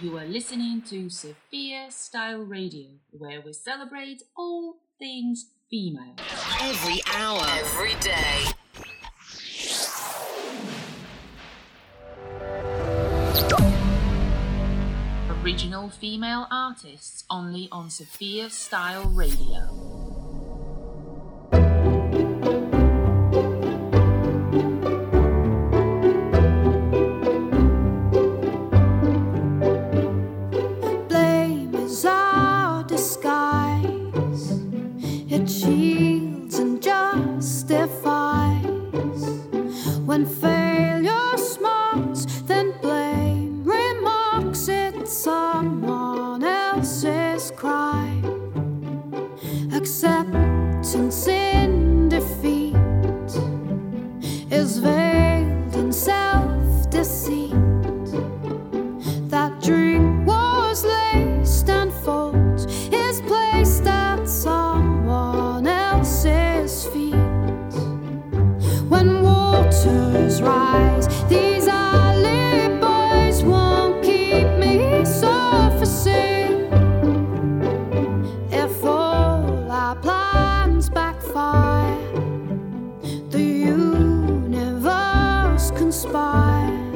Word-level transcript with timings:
You 0.00 0.16
are 0.16 0.26
listening 0.26 0.82
to 0.82 1.06
Sofya 1.10 1.90
Style 1.90 2.38
Radio, 2.38 2.86
where 3.10 3.40
we 3.40 3.52
celebrate 3.52 4.22
all 4.36 4.76
things 4.96 5.46
female. 5.68 6.14
Every 6.60 7.00
hour. 7.16 7.42
Every 7.48 7.96
day. 7.98 8.44
Original 15.42 15.90
female 15.90 16.46
artists 16.48 17.24
only 17.28 17.68
on 17.72 17.88
Sofya 17.88 18.52
Style 18.52 19.02
Radio. 19.06 19.87
Conspired 86.48 86.87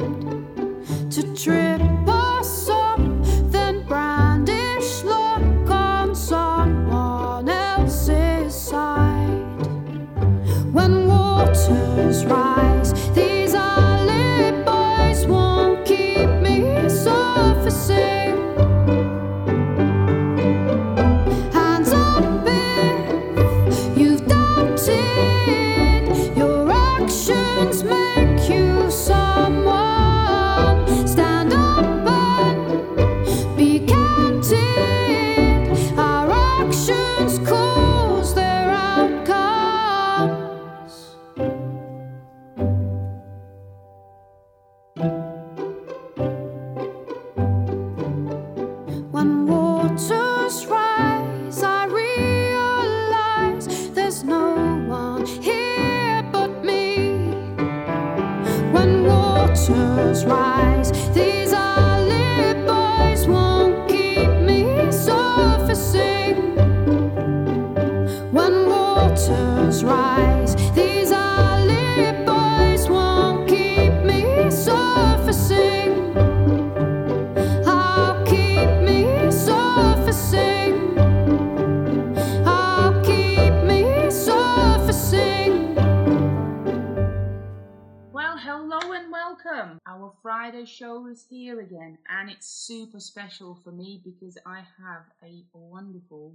hello 88.92 89.04
and 89.04 89.12
welcome. 89.12 89.78
Our 89.86 90.12
Friday 90.22 90.66
show 90.66 91.06
is 91.06 91.24
here 91.30 91.60
again, 91.60 91.96
and 92.10 92.28
it's 92.28 92.46
super 92.46 93.00
special 93.00 93.58
for 93.64 93.72
me 93.72 94.02
because 94.04 94.36
I 94.44 94.56
have 94.56 95.04
a 95.24 95.44
wonderful 95.54 96.34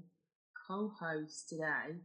co 0.68 0.92
host 1.00 1.50
today, 1.50 2.00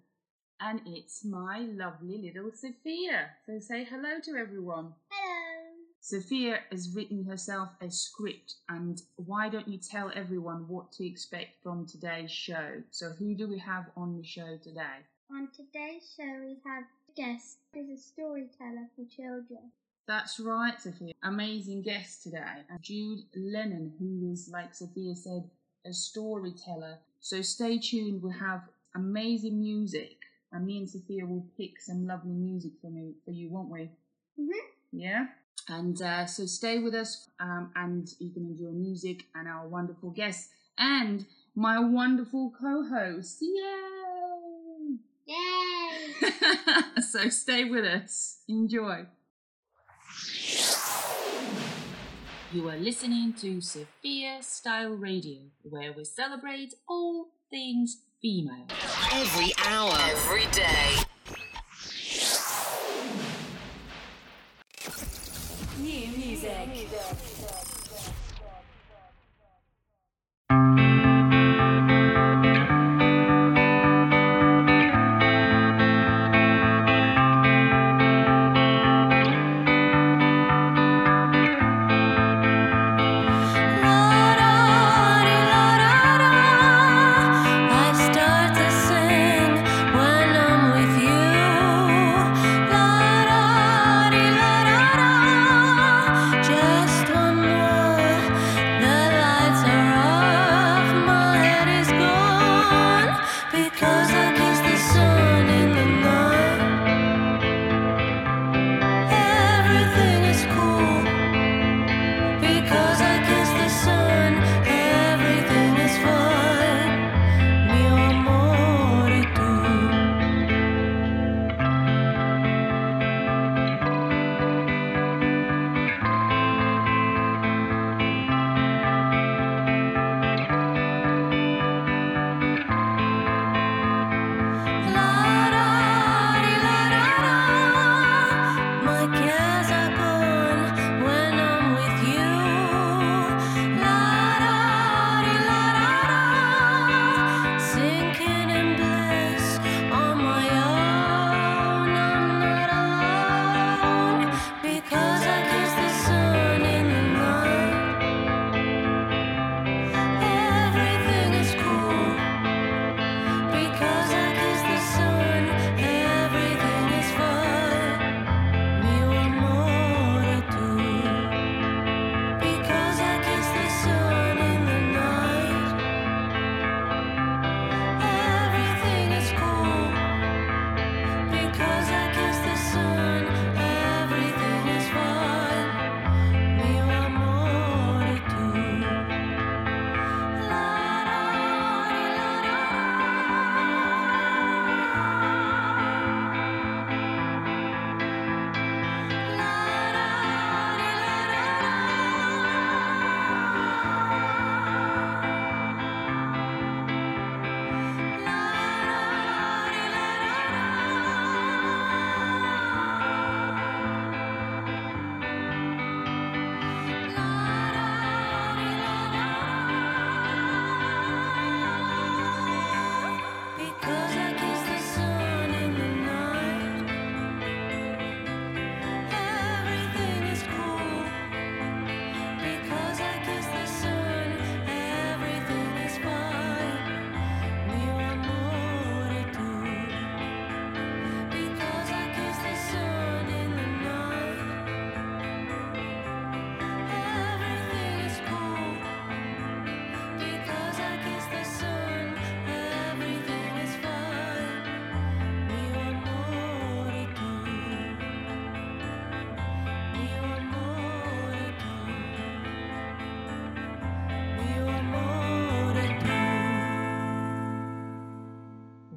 and 0.61 0.81
it's 0.85 1.25
my 1.25 1.61
lovely 1.61 2.19
little 2.19 2.51
Sofya. 2.51 3.29
So 3.47 3.61
say 3.61 3.85
hello 3.85 4.21
to 4.25 4.33
everyone. 4.33 4.93
Hello. 5.11 5.71
Sofya 6.03 6.59
has 6.71 6.95
written 6.95 7.25
herself 7.25 7.71
a 7.81 7.91
script, 7.91 8.57
and 8.69 9.01
why 9.17 9.49
don't 9.49 9.69
you 9.69 9.79
tell 9.79 10.13
everyone 10.15 10.69
what 10.69 10.93
to 10.93 11.07
expect 11.07 11.63
from 11.63 11.87
today's 11.87 12.31
show? 12.31 12.83
So, 12.91 13.11
who 13.19 13.34
do 13.34 13.49
we 13.49 13.59
have 13.59 13.87
on 13.97 14.19
the 14.19 14.27
show 14.27 14.59
today? 14.63 15.01
On 15.31 15.49
today's 15.57 16.13
show, 16.15 16.41
we 16.43 16.59
have 16.67 16.84
a 16.84 17.13
guest 17.17 17.57
who's 17.73 17.89
a 17.89 18.03
storyteller 18.03 18.91
for 18.97 19.07
children. 19.17 19.73
That's 20.07 20.41
right, 20.41 20.75
Sofya. 20.79 21.13
Amazing 21.23 21.83
guest 21.83 22.25
today. 22.25 22.65
And 22.69 22.83
Jude 22.83 23.21
Lennon, 23.37 23.93
who 23.99 24.33
is, 24.33 24.51
like 24.53 24.73
Sofya 24.75 25.17
said, 25.17 25.49
a 25.87 25.93
storyteller. 25.93 26.99
So 27.21 27.41
stay 27.43 27.79
tuned. 27.79 28.23
We'll 28.23 28.33
have 28.33 28.63
amazing 28.97 29.61
music. 29.61 30.17
And 30.53 30.67
me 30.67 30.79
and 30.79 30.89
Sofya 30.89 31.27
will 31.27 31.47
pick 31.57 31.81
some 31.81 32.07
lovely 32.07 32.33
music 32.35 32.73
for, 32.81 32.91
me, 32.91 33.15
for 33.25 33.31
you, 33.31 33.49
won't 33.51 33.71
we? 33.71 33.91
Mm-hmm. 34.39 34.67
Yeah? 34.93 35.27
And 35.69 36.01
uh, 36.03 36.27
so 36.27 36.47
stay 36.47 36.81
with 36.81 36.95
us 36.95 37.29
um, 37.39 37.71
and 37.77 38.09
you 38.19 38.31
can 38.31 38.45
enjoy 38.45 38.73
music 38.73 39.25
and 39.34 39.47
our 39.49 39.67
wonderful 39.69 40.11
guests 40.11 40.49
and 40.77 41.25
my 41.55 41.79
wonderful 41.79 42.53
co 42.61 42.83
host. 42.89 43.39
Yay! 43.41 44.97
Yay! 45.27 46.31
so 47.01 47.29
stay 47.29 47.65
with 47.65 47.84
us. 47.84 48.39
Enjoy. 48.49 49.07
You 52.53 52.69
are 52.69 52.77
listening 52.77 53.33
to 53.41 53.63
Sofya 53.63 54.45
Style 54.45 54.91
Radio, 54.91 55.39
where 55.63 55.95
we 55.95 56.05
celebrate 56.05 56.75
all 56.87 57.29
things 57.49 58.03
female. 58.21 58.67
Every 59.11 59.53
hour. 59.65 59.97
Every 60.11 60.45
day. 60.53 60.99
New 65.79 66.09
music. 66.19 66.51
I 66.51 67.31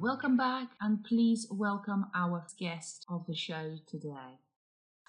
Welcome 0.06 0.36
back, 0.36 0.68
and 0.80 1.02
please 1.02 1.48
welcome 1.50 2.06
our 2.14 2.46
guest 2.60 3.04
of 3.08 3.26
the 3.26 3.34
show 3.34 3.74
today. 3.88 4.38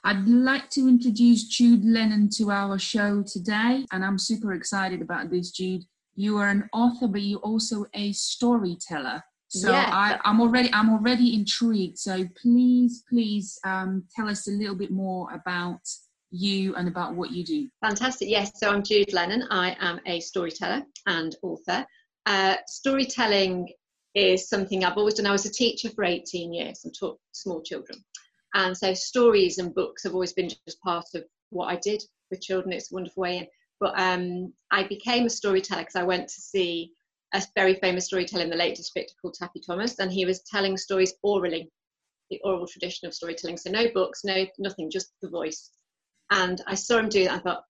I'd 0.04 0.28
like 0.28 0.72
to 0.72 0.88
introduce 0.88 1.44
Jude 1.44 1.86
Lennon 1.86 2.32
to 2.32 2.50
our 2.50 2.80
show 2.80 3.22
today, 3.22 3.86
and 3.92 4.04
I'm 4.04 4.18
super 4.18 4.54
excited 4.54 5.04
about 5.04 5.30
this, 5.30 5.52
Jude. 5.52 5.84
You 6.16 6.38
are 6.40 6.50
an 6.50 6.68
author, 6.74 7.08
but 7.08 7.22
you're 7.22 7.40
also 7.42 7.86
a 7.94 8.12
storyteller. 8.12 9.24
So 9.50 9.70
Yes. 9.70 9.88
I, 9.92 10.20
I'm 10.26 10.42
already 10.42 10.74
I'm 10.74 10.90
already 10.90 11.36
intrigued. 11.36 12.00
So 12.00 12.26
please, 12.42 13.04
please 13.08 13.60
um, 13.64 14.04
tell 14.16 14.28
us 14.28 14.48
a 14.48 14.52
little 14.52 14.74
bit 14.74 14.90
more 14.90 15.32
about 15.32 15.82
you 16.32 16.74
and 16.74 16.88
about 16.88 17.14
what 17.14 17.30
you 17.30 17.44
do. 17.46 17.70
Fantastic. 17.82 18.30
Yes, 18.30 18.52
so 18.56 18.72
I'm 18.72 18.82
Jude 18.82 19.14
Lennon. 19.14 19.44
I 19.52 19.78
am 19.80 20.00
a 20.08 20.20
storyteller 20.22 20.82
and 21.06 21.36
author. 21.44 21.86
Uh, 22.26 22.56
storytelling 22.66 23.70
is 24.18 24.50
something 24.50 24.84
I've 24.84 24.98
always 24.98 25.14
done. 25.14 25.28
I 25.28 25.32
was 25.32 25.46
a 25.46 25.52
teacher 25.52 25.90
for 25.90 26.04
18 26.04 26.52
years 26.52 26.84
and 26.84 26.94
taught 26.98 27.20
small 27.34 27.62
children. 27.62 28.04
And 28.56 28.76
so 28.76 28.94
stories 28.94 29.60
and 29.60 29.76
books 29.76 30.04
have 30.04 30.14
always 30.14 30.34
been 30.34 30.50
just 30.50 30.82
part 30.82 31.06
of 31.14 31.24
what 31.52 31.68
I 31.68 31.76
did 31.76 32.04
with 32.32 32.42
children. 32.42 32.74
It's 32.74 32.92
a 32.92 32.96
wonderful 32.96 33.22
way 33.22 33.38
in. 33.38 33.48
But 33.80 33.94
um, 34.00 34.54
I 34.72 34.88
became 34.88 35.28
a 35.28 35.30
storyteller 35.30 35.82
because 35.82 35.96
I 35.96 36.04
went 36.04 36.28
to 36.30 36.42
see 36.42 36.94
a 37.34 37.44
very 37.56 37.76
famous 37.76 38.06
storyteller 38.06 38.44
in 38.44 38.50
the 38.50 38.56
Lake 38.56 38.76
District 38.76 39.14
called 39.22 39.36
Taffy 39.36 39.60
Thomas, 39.60 40.00
and 40.00 40.12
he 40.12 40.26
was 40.26 40.42
telling 40.44 40.78
stories 40.78 41.14
orally, 41.22 41.70
the 42.32 42.42
oral 42.44 42.66
tradition 42.66 43.08
of 43.08 43.14
storytelling. 43.14 43.58
So 43.58 43.70
no 43.70 43.86
books, 43.94 44.24
no 44.24 44.48
nothing, 44.58 44.90
just 44.90 45.12
the 45.22 45.30
voice. 45.30 45.70
And 46.32 46.60
I 46.66 46.74
saw 46.74 46.98
him 46.98 47.10
do 47.10 47.26
that. 47.26 47.34
I 47.34 47.40
thought, 47.40 47.64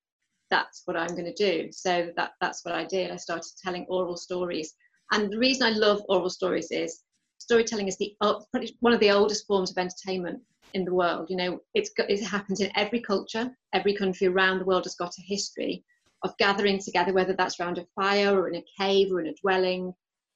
that's 0.50 0.84
what 0.86 0.96
I'm 0.96 1.10
going 1.10 1.26
to 1.26 1.34
do. 1.34 1.70
So 1.72 2.10
that 2.16 2.32
that's 2.40 2.64
what 2.64 2.74
I 2.74 2.86
did. 2.86 3.12
I 3.12 3.18
started 3.18 3.52
telling 3.62 3.86
oral 3.90 4.16
stories. 4.16 4.74
And 5.12 5.32
the 5.32 5.38
reason 5.38 5.64
I 5.64 5.78
love 5.78 6.02
oral 6.10 6.30
stories 6.30 6.72
is 6.72 7.04
storytelling 7.38 7.88
is 7.88 7.98
the 7.98 8.16
uh, 8.22 8.40
one 8.80 8.94
of 8.94 9.00
the 9.00 9.12
oldest 9.12 9.46
forms 9.48 9.72
of 9.72 9.78
entertainment 9.78 10.42
in 10.74 10.86
the 10.86 10.94
world. 10.94 11.30
You 11.30 11.38
know, 11.38 11.60
it's 11.74 11.92
it 11.98 12.24
happens 12.24 12.62
in 12.62 12.72
every 12.76 13.02
culture, 13.02 13.50
every 13.74 13.96
country 13.96 14.28
around 14.28 14.60
the 14.60 14.66
world 14.66 14.86
has 14.86 14.96
got 14.96 15.18
a 15.18 15.22
history 15.22 15.84
of 16.24 16.38
gathering 16.38 16.80
together, 16.80 17.14
whether 17.14 17.34
that's 17.34 17.60
around 17.60 17.78
a 17.78 17.86
fire 17.96 18.38
or 18.40 18.50
in 18.50 18.56
a 18.56 18.66
cave 18.80 19.12
or 19.12 19.22
in 19.22 19.28
a 19.28 19.36
dwelling. 19.42 19.94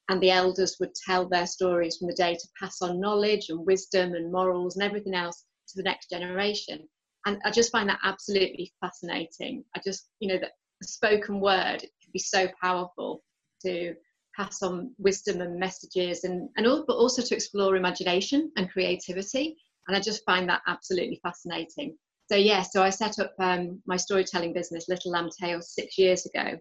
And 0.09 0.21
the 0.21 0.31
elders 0.31 0.77
would 0.79 0.93
tell 0.95 1.27
their 1.27 1.47
stories 1.47 1.97
from 1.97 2.07
the 2.07 2.13
day 2.13 2.35
to 2.35 2.47
pass 2.59 2.81
on 2.81 2.99
knowledge 2.99 3.47
and 3.49 3.65
wisdom 3.65 4.13
and 4.13 4.31
morals 4.31 4.75
and 4.75 4.83
everything 4.83 5.13
else 5.13 5.45
to 5.69 5.77
the 5.77 5.83
next 5.83 6.09
generation 6.09 6.87
and 7.25 7.39
I 7.45 7.51
just 7.51 7.71
find 7.71 7.87
that 7.89 7.99
absolutely 8.03 8.73
fascinating. 8.81 9.63
I 9.75 9.81
just, 9.85 10.09
you 10.19 10.27
know, 10.27 10.39
that 10.39 10.53
spoken 10.81 11.39
word 11.39 11.79
can 11.79 12.11
be 12.11 12.19
so 12.19 12.47
powerful 12.61 13.23
to 13.63 13.93
pass 14.35 14.61
on 14.61 14.93
wisdom 14.97 15.41
and 15.41 15.59
messages, 15.59 16.23
and 16.23 16.49
and 16.57 16.67
all, 16.67 16.83
but 16.87 16.95
also 16.95 17.21
to 17.21 17.35
explore 17.35 17.75
imagination 17.75 18.51
and 18.57 18.71
creativity. 18.71 19.55
And 19.87 19.97
I 19.97 19.99
just 19.99 20.23
find 20.25 20.47
that 20.49 20.61
absolutely 20.67 21.19
fascinating. 21.23 21.97
So 22.31 22.37
yeah, 22.37 22.61
so 22.61 22.81
I 22.83 22.89
set 22.89 23.19
up 23.19 23.33
um, 23.39 23.81
my 23.85 23.97
storytelling 23.97 24.53
business, 24.53 24.87
Little 24.87 25.11
Lamb 25.11 25.29
Tales, 25.37 25.73
six 25.73 25.97
years 25.97 26.25
ago, 26.25 26.57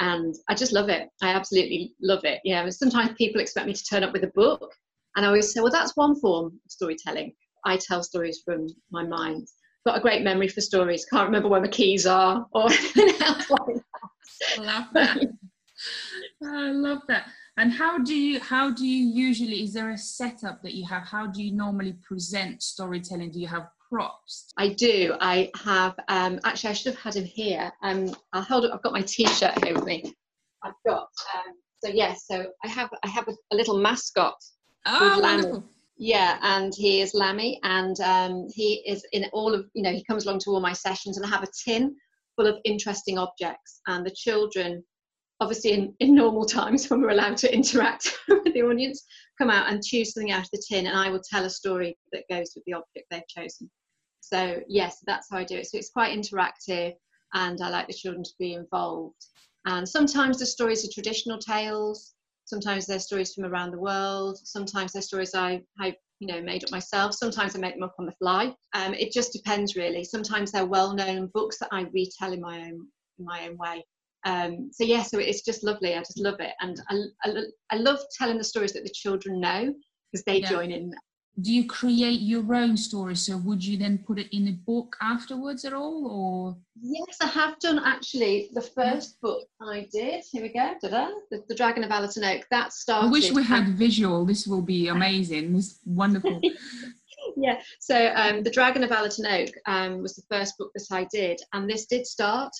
and 0.00 0.34
I 0.48 0.54
just 0.54 0.72
love 0.72 0.88
it. 0.88 1.08
I 1.22 1.28
absolutely 1.28 1.94
love 2.00 2.24
it. 2.24 2.40
You 2.44 2.54
know, 2.54 2.68
sometimes 2.70 3.12
people 3.18 3.40
expect 3.40 3.66
me 3.66 3.74
to 3.74 3.84
turn 3.84 4.02
up 4.02 4.12
with 4.12 4.24
a 4.24 4.32
book, 4.34 4.72
and 5.16 5.24
I 5.24 5.28
always 5.28 5.52
say, 5.52 5.60
well, 5.60 5.72
that's 5.72 5.96
one 5.96 6.18
form 6.18 6.46
of 6.46 6.70
storytelling. 6.70 7.34
I 7.64 7.76
tell 7.76 8.02
stories 8.02 8.42
from 8.44 8.66
my 8.90 9.04
mind 9.04 9.46
got 9.84 9.98
a 9.98 10.00
great 10.00 10.22
memory 10.22 10.48
for 10.48 10.60
stories. 10.60 11.04
Can't 11.04 11.26
remember 11.26 11.48
where 11.48 11.60
my 11.60 11.68
keys 11.68 12.06
are 12.06 12.46
or 12.52 12.64
anything 12.72 13.22
else 13.22 13.50
like 13.50 13.76
that. 13.76 14.58
Love 14.58 14.84
that. 14.94 15.18
I 16.44 16.70
love 16.70 17.02
that. 17.08 17.26
And 17.56 17.72
how 17.72 17.98
do 17.98 18.14
you 18.14 18.40
how 18.40 18.70
do 18.70 18.86
you 18.86 19.06
usually 19.06 19.62
is 19.62 19.74
there 19.74 19.90
a 19.90 19.98
setup 19.98 20.62
that 20.62 20.74
you 20.74 20.86
have? 20.86 21.02
How 21.04 21.26
do 21.26 21.42
you 21.42 21.52
normally 21.52 21.94
present 22.06 22.62
storytelling? 22.62 23.30
Do 23.30 23.40
you 23.40 23.46
have 23.48 23.68
props? 23.90 24.52
I 24.56 24.68
do. 24.68 25.14
I 25.20 25.50
have 25.62 25.94
um, 26.08 26.40
actually 26.44 26.70
I 26.70 26.72
should 26.72 26.94
have 26.94 27.02
had 27.02 27.16
him 27.16 27.24
here. 27.24 27.70
Um, 27.82 28.14
I'll 28.32 28.42
hold 28.42 28.64
up. 28.64 28.72
I've 28.74 28.82
got 28.82 28.92
my 28.92 29.02
T-shirt 29.02 29.64
here 29.64 29.74
with 29.74 29.84
me. 29.84 30.14
I've 30.64 30.74
got 30.86 31.08
um, 31.34 31.54
so 31.84 31.90
yes. 31.90 32.26
so 32.26 32.46
I 32.64 32.68
have 32.68 32.88
I 33.04 33.08
have 33.08 33.28
a, 33.28 33.34
a 33.52 33.56
little 33.56 33.78
mascot. 33.78 34.36
Oh, 34.86 35.20
wonderful. 35.20 35.64
Yeah, 35.98 36.38
and 36.42 36.74
he 36.74 37.00
is 37.00 37.14
Lammy, 37.14 37.60
and 37.62 38.00
um, 38.00 38.48
he 38.52 38.82
is 38.86 39.06
in 39.12 39.26
all 39.32 39.54
of 39.54 39.66
you 39.74 39.82
know 39.82 39.92
he 39.92 40.02
comes 40.04 40.26
along 40.26 40.40
to 40.40 40.50
all 40.50 40.60
my 40.60 40.72
sessions, 40.72 41.16
and 41.16 41.26
I 41.26 41.28
have 41.28 41.42
a 41.42 41.48
tin 41.64 41.94
full 42.34 42.46
of 42.46 42.56
interesting 42.64 43.18
objects, 43.18 43.80
and 43.86 44.06
the 44.06 44.10
children, 44.10 44.82
obviously 45.42 45.72
in, 45.72 45.94
in 46.00 46.14
normal 46.14 46.46
times 46.46 46.86
when 46.90 47.00
we're 47.00 47.10
allowed 47.10 47.36
to 47.38 47.54
interact 47.54 48.16
with 48.28 48.54
the 48.54 48.62
audience, 48.62 49.04
come 49.38 49.50
out 49.50 49.70
and 49.70 49.82
choose 49.82 50.14
something 50.14 50.32
out 50.32 50.44
of 50.44 50.50
the 50.52 50.62
tin, 50.68 50.86
and 50.86 50.96
I 50.96 51.10
will 51.10 51.22
tell 51.28 51.44
a 51.44 51.50
story 51.50 51.98
that 52.12 52.24
goes 52.30 52.52
with 52.54 52.64
the 52.64 52.74
object 52.74 53.06
they've 53.10 53.28
chosen. 53.28 53.70
So 54.20 54.60
yes, 54.68 54.98
that's 55.06 55.28
how 55.30 55.38
I 55.38 55.44
do 55.44 55.56
it. 55.56 55.66
So 55.66 55.78
it's 55.78 55.90
quite 55.90 56.16
interactive, 56.16 56.94
and 57.34 57.60
I 57.60 57.68
like 57.68 57.88
the 57.88 57.92
children 57.92 58.22
to 58.24 58.34
be 58.38 58.54
involved. 58.54 59.26
And 59.66 59.88
sometimes 59.88 60.38
the 60.38 60.46
stories 60.46 60.84
are 60.84 60.92
traditional 60.92 61.38
tales, 61.38 62.14
sometimes 62.44 62.86
they're 62.86 62.98
stories 62.98 63.34
from 63.34 63.44
around 63.44 63.70
the 63.70 63.78
world 63.78 64.38
sometimes 64.44 64.92
they're 64.92 65.02
stories 65.02 65.34
i 65.34 65.60
i 65.78 65.94
you 66.18 66.26
know 66.26 66.40
made 66.40 66.64
up 66.64 66.70
myself 66.70 67.14
sometimes 67.14 67.54
i 67.54 67.58
make 67.58 67.74
them 67.74 67.82
up 67.82 67.94
on 67.98 68.06
the 68.06 68.12
fly 68.12 68.54
um, 68.74 68.94
it 68.94 69.12
just 69.12 69.32
depends 69.32 69.76
really 69.76 70.04
sometimes 70.04 70.50
they're 70.50 70.66
well-known 70.66 71.30
books 71.34 71.58
that 71.58 71.68
i 71.72 71.86
retell 71.94 72.32
in 72.32 72.40
my 72.40 72.58
own 72.58 72.86
in 73.18 73.24
my 73.24 73.48
own 73.48 73.56
way 73.56 73.84
um, 74.24 74.70
so 74.72 74.84
yeah 74.84 75.02
so 75.02 75.18
it's 75.18 75.42
just 75.42 75.64
lovely 75.64 75.94
i 75.94 75.98
just 75.98 76.18
love 76.20 76.38
it 76.40 76.52
and 76.60 76.80
i, 76.88 76.96
I, 77.24 77.34
I 77.70 77.76
love 77.76 77.98
telling 78.18 78.38
the 78.38 78.44
stories 78.44 78.72
that 78.74 78.84
the 78.84 78.90
children 78.90 79.40
know 79.40 79.74
because 80.10 80.24
they 80.24 80.40
Yeah. 80.40 80.50
join 80.50 80.70
in 80.70 80.94
Do 81.40 81.50
you 81.50 81.66
create 81.66 82.20
your 82.20 82.54
own 82.54 82.76
story? 82.76 83.16
So 83.16 83.38
would 83.38 83.64
you 83.64 83.78
then 83.78 84.04
put 84.06 84.18
it 84.18 84.28
in 84.36 84.48
a 84.48 84.52
book 84.52 84.96
afterwards 85.00 85.64
at 85.64 85.72
all, 85.72 86.06
or 86.18 86.56
yes 86.82 87.16
i 87.22 87.26
have 87.26 87.58
done 87.58 87.78
actually 87.94 88.50
the 88.52 88.60
first 88.60 89.18
book 89.22 89.46
i 89.62 89.88
did 89.90 90.22
here 90.30 90.42
we 90.42 90.50
go 90.52 90.74
da-da, 90.82 91.08
the, 91.30 91.42
the 91.48 91.54
dragon 91.54 91.84
of 91.84 91.90
allerton 91.90 92.24
oak 92.24 92.42
that 92.50 92.72
started 92.72 93.08
I 93.08 93.10
wish 93.10 93.32
we 93.32 93.44
had 93.44 93.66
visual. 93.86 94.26
This 94.26 94.46
will 94.46 94.60
be 94.62 94.88
amazing. 94.88 95.54
This 95.54 95.78
wonderful. 95.86 96.38
yeah 97.36 97.60
so 97.80 98.12
um, 98.14 98.42
the 98.42 98.50
dragon 98.50 98.82
of 98.84 98.90
allerton 98.92 99.26
oak 99.26 99.50
um, 99.66 100.02
was 100.02 100.14
the 100.14 100.26
first 100.30 100.58
book 100.58 100.70
that 100.74 100.86
i 100.90 101.06
did 101.10 101.40
and 101.54 101.68
this 101.70 101.86
did 101.86 102.04
start 102.06 102.52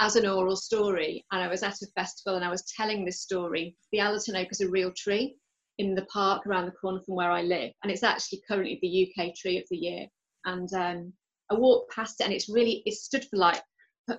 as 0.00 0.16
an 0.16 0.26
oral 0.26 0.56
story 0.56 1.24
and 1.30 1.42
i 1.42 1.48
was 1.48 1.62
at 1.62 1.80
a 1.82 1.86
festival 1.94 2.36
and 2.36 2.44
i 2.44 2.50
was 2.50 2.64
telling 2.76 3.04
this 3.04 3.20
story 3.20 3.76
the 3.92 4.00
allerton 4.00 4.36
oak 4.36 4.48
is 4.50 4.60
a 4.60 4.68
real 4.68 4.92
tree 4.96 5.36
in 5.78 5.94
the 5.94 6.06
park 6.06 6.46
around 6.46 6.66
the 6.66 6.72
corner 6.72 7.00
from 7.04 7.14
where 7.14 7.30
i 7.30 7.42
live 7.42 7.70
and 7.82 7.92
it's 7.92 8.02
actually 8.02 8.40
currently 8.48 8.78
the 8.82 9.06
uk 9.06 9.34
tree 9.36 9.58
of 9.58 9.64
the 9.70 9.76
year 9.76 10.06
and 10.46 10.72
um, 10.74 11.12
i 11.50 11.54
walked 11.54 11.94
past 11.94 12.20
it 12.20 12.24
and 12.24 12.32
it's 12.32 12.48
really 12.48 12.82
it 12.86 12.94
stood 12.94 13.24
for 13.24 13.36
like 13.36 13.62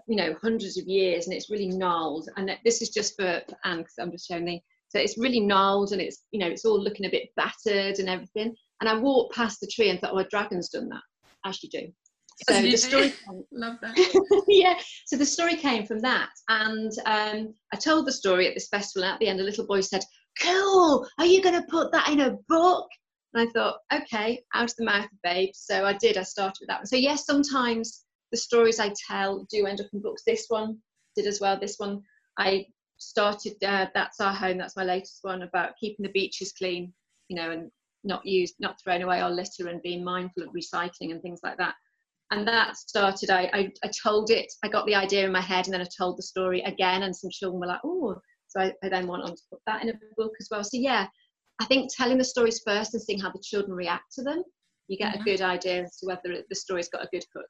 you 0.07 0.15
know 0.15 0.33
hundreds 0.41 0.77
of 0.77 0.85
years 0.85 1.25
and 1.25 1.35
it's 1.35 1.50
really 1.50 1.67
gnarled 1.67 2.29
and 2.38 2.50
this 2.63 2.81
is 2.81 2.89
just 2.89 3.15
for, 3.15 3.41
for 3.50 3.57
anne 3.65 3.79
because 3.79 3.95
i'm 4.00 4.11
just 4.11 4.27
showing 4.27 4.45
the 4.45 4.59
so 4.88 5.00
it's 5.00 5.17
really 5.17 5.39
gnarled 5.39 5.91
and 5.91 6.01
it's 6.01 6.23
you 6.31 6.39
know 6.39 6.47
it's 6.47 6.65
all 6.65 6.81
looking 6.81 7.05
a 7.05 7.09
bit 7.09 7.29
battered 7.35 8.00
and 8.00 8.07
everything 8.07 8.55
and 8.81 8.89
I 8.89 8.95
walked 8.95 9.35
past 9.35 9.59
the 9.61 9.67
tree 9.67 9.91
and 9.91 10.01
thought, 10.01 10.13
oh, 10.13 10.17
a 10.17 10.27
dragon's 10.27 10.69
done 10.69 10.89
that. 10.89 11.03
As 11.45 11.63
you 11.63 11.69
do. 11.69 11.88
So 12.50 12.62
the 12.62 12.77
story, 12.77 13.13
Love 13.51 13.77
that. 13.81 14.43
yeah. 14.48 14.75
So 15.05 15.17
the 15.17 15.25
story 15.25 15.55
came 15.55 15.86
from 15.86 16.00
that, 16.00 16.29
and 16.50 16.91
um, 17.05 17.53
I 17.74 17.77
told 17.77 18.07
the 18.07 18.12
story 18.12 18.48
at 18.48 18.53
this 18.53 18.67
festival. 18.69 19.03
And 19.03 19.13
at 19.13 19.19
the 19.19 19.27
end, 19.27 19.39
a 19.39 19.43
little 19.43 19.67
boy 19.67 19.81
said, 19.81 20.03
"Cool. 20.41 21.07
Are 21.19 21.25
you 21.25 21.41
going 21.41 21.60
to 21.60 21.67
put 21.69 21.91
that 21.91 22.10
in 22.10 22.21
a 22.21 22.38
book?" 22.48 22.88
And 23.33 23.48
I 23.48 23.51
thought, 23.51 23.77
okay, 23.93 24.43
out 24.53 24.71
of 24.71 24.75
the 24.75 24.86
mouth 24.86 25.05
of 25.05 25.21
babes. 25.24 25.63
So 25.65 25.86
I 25.86 25.93
did. 25.93 26.17
I 26.17 26.24
started 26.24 26.57
with 26.60 26.67
that 26.67 26.79
one. 26.79 26.86
So 26.86 26.98
yes, 26.98 27.25
sometimes 27.25 28.03
the 28.31 28.38
stories 28.38 28.79
I 28.79 28.93
tell 29.07 29.45
do 29.50 29.65
end 29.65 29.79
up 29.79 29.88
in 29.93 30.01
books. 30.01 30.24
This 30.25 30.45
one 30.50 30.77
did 31.15 31.27
as 31.27 31.39
well. 31.39 31.60
This 31.60 31.77
one 31.77 32.01
I 32.38 32.65
started. 32.98 33.53
Uh, 33.63 33.88
that's 33.93 34.19
our 34.19 34.33
home. 34.33 34.57
That's 34.57 34.75
my 34.75 34.83
latest 34.83 35.19
one 35.21 35.43
about 35.43 35.77
keeping 35.79 36.03
the 36.03 36.12
beaches 36.12 36.53
clean. 36.57 36.93
You 37.29 37.38
know, 37.38 37.51
and 37.51 37.71
not 38.03 38.25
used, 38.25 38.55
not 38.60 38.77
thrown 38.83 39.01
away 39.01 39.21
our 39.21 39.29
litter 39.29 39.67
and 39.67 39.81
being 39.81 40.03
mindful 40.03 40.43
of 40.43 40.50
recycling 40.50 41.12
and 41.12 41.21
things 41.21 41.39
like 41.43 41.57
that. 41.57 41.75
And 42.31 42.47
that 42.47 42.77
started, 42.77 43.29
I, 43.29 43.50
I, 43.53 43.71
I 43.83 43.91
told 44.03 44.31
it, 44.31 44.51
I 44.63 44.69
got 44.69 44.85
the 44.85 44.95
idea 44.95 45.25
in 45.25 45.33
my 45.33 45.41
head 45.41 45.65
and 45.65 45.73
then 45.73 45.81
I 45.81 45.88
told 45.97 46.17
the 46.17 46.23
story 46.23 46.61
again 46.61 47.03
and 47.03 47.13
some 47.13 47.29
children 47.29 47.59
were 47.59 47.67
like, 47.67 47.81
oh, 47.83 48.15
so 48.47 48.61
I, 48.61 48.73
I 48.83 48.89
then 48.89 49.05
went 49.07 49.23
on 49.23 49.31
to 49.31 49.41
put 49.51 49.59
that 49.67 49.83
in 49.83 49.89
a 49.89 49.93
book 50.15 50.31
as 50.39 50.47
well. 50.50 50.63
So 50.63 50.77
yeah, 50.77 51.07
I 51.59 51.65
think 51.65 51.91
telling 51.93 52.17
the 52.17 52.23
stories 52.23 52.61
first 52.65 52.93
and 52.93 53.03
seeing 53.03 53.19
how 53.19 53.31
the 53.31 53.43
children 53.43 53.73
react 53.75 54.13
to 54.13 54.23
them, 54.23 54.43
you 54.88 54.97
get 54.97 55.15
Mhm. 55.15 55.21
a 55.21 55.23
good 55.23 55.41
idea 55.41 55.83
as 55.83 55.97
to 55.97 56.05
whether 56.05 56.43
the 56.50 56.55
story's 56.55 56.89
got 56.89 57.03
a 57.03 57.09
good 57.11 57.25
hook. 57.35 57.47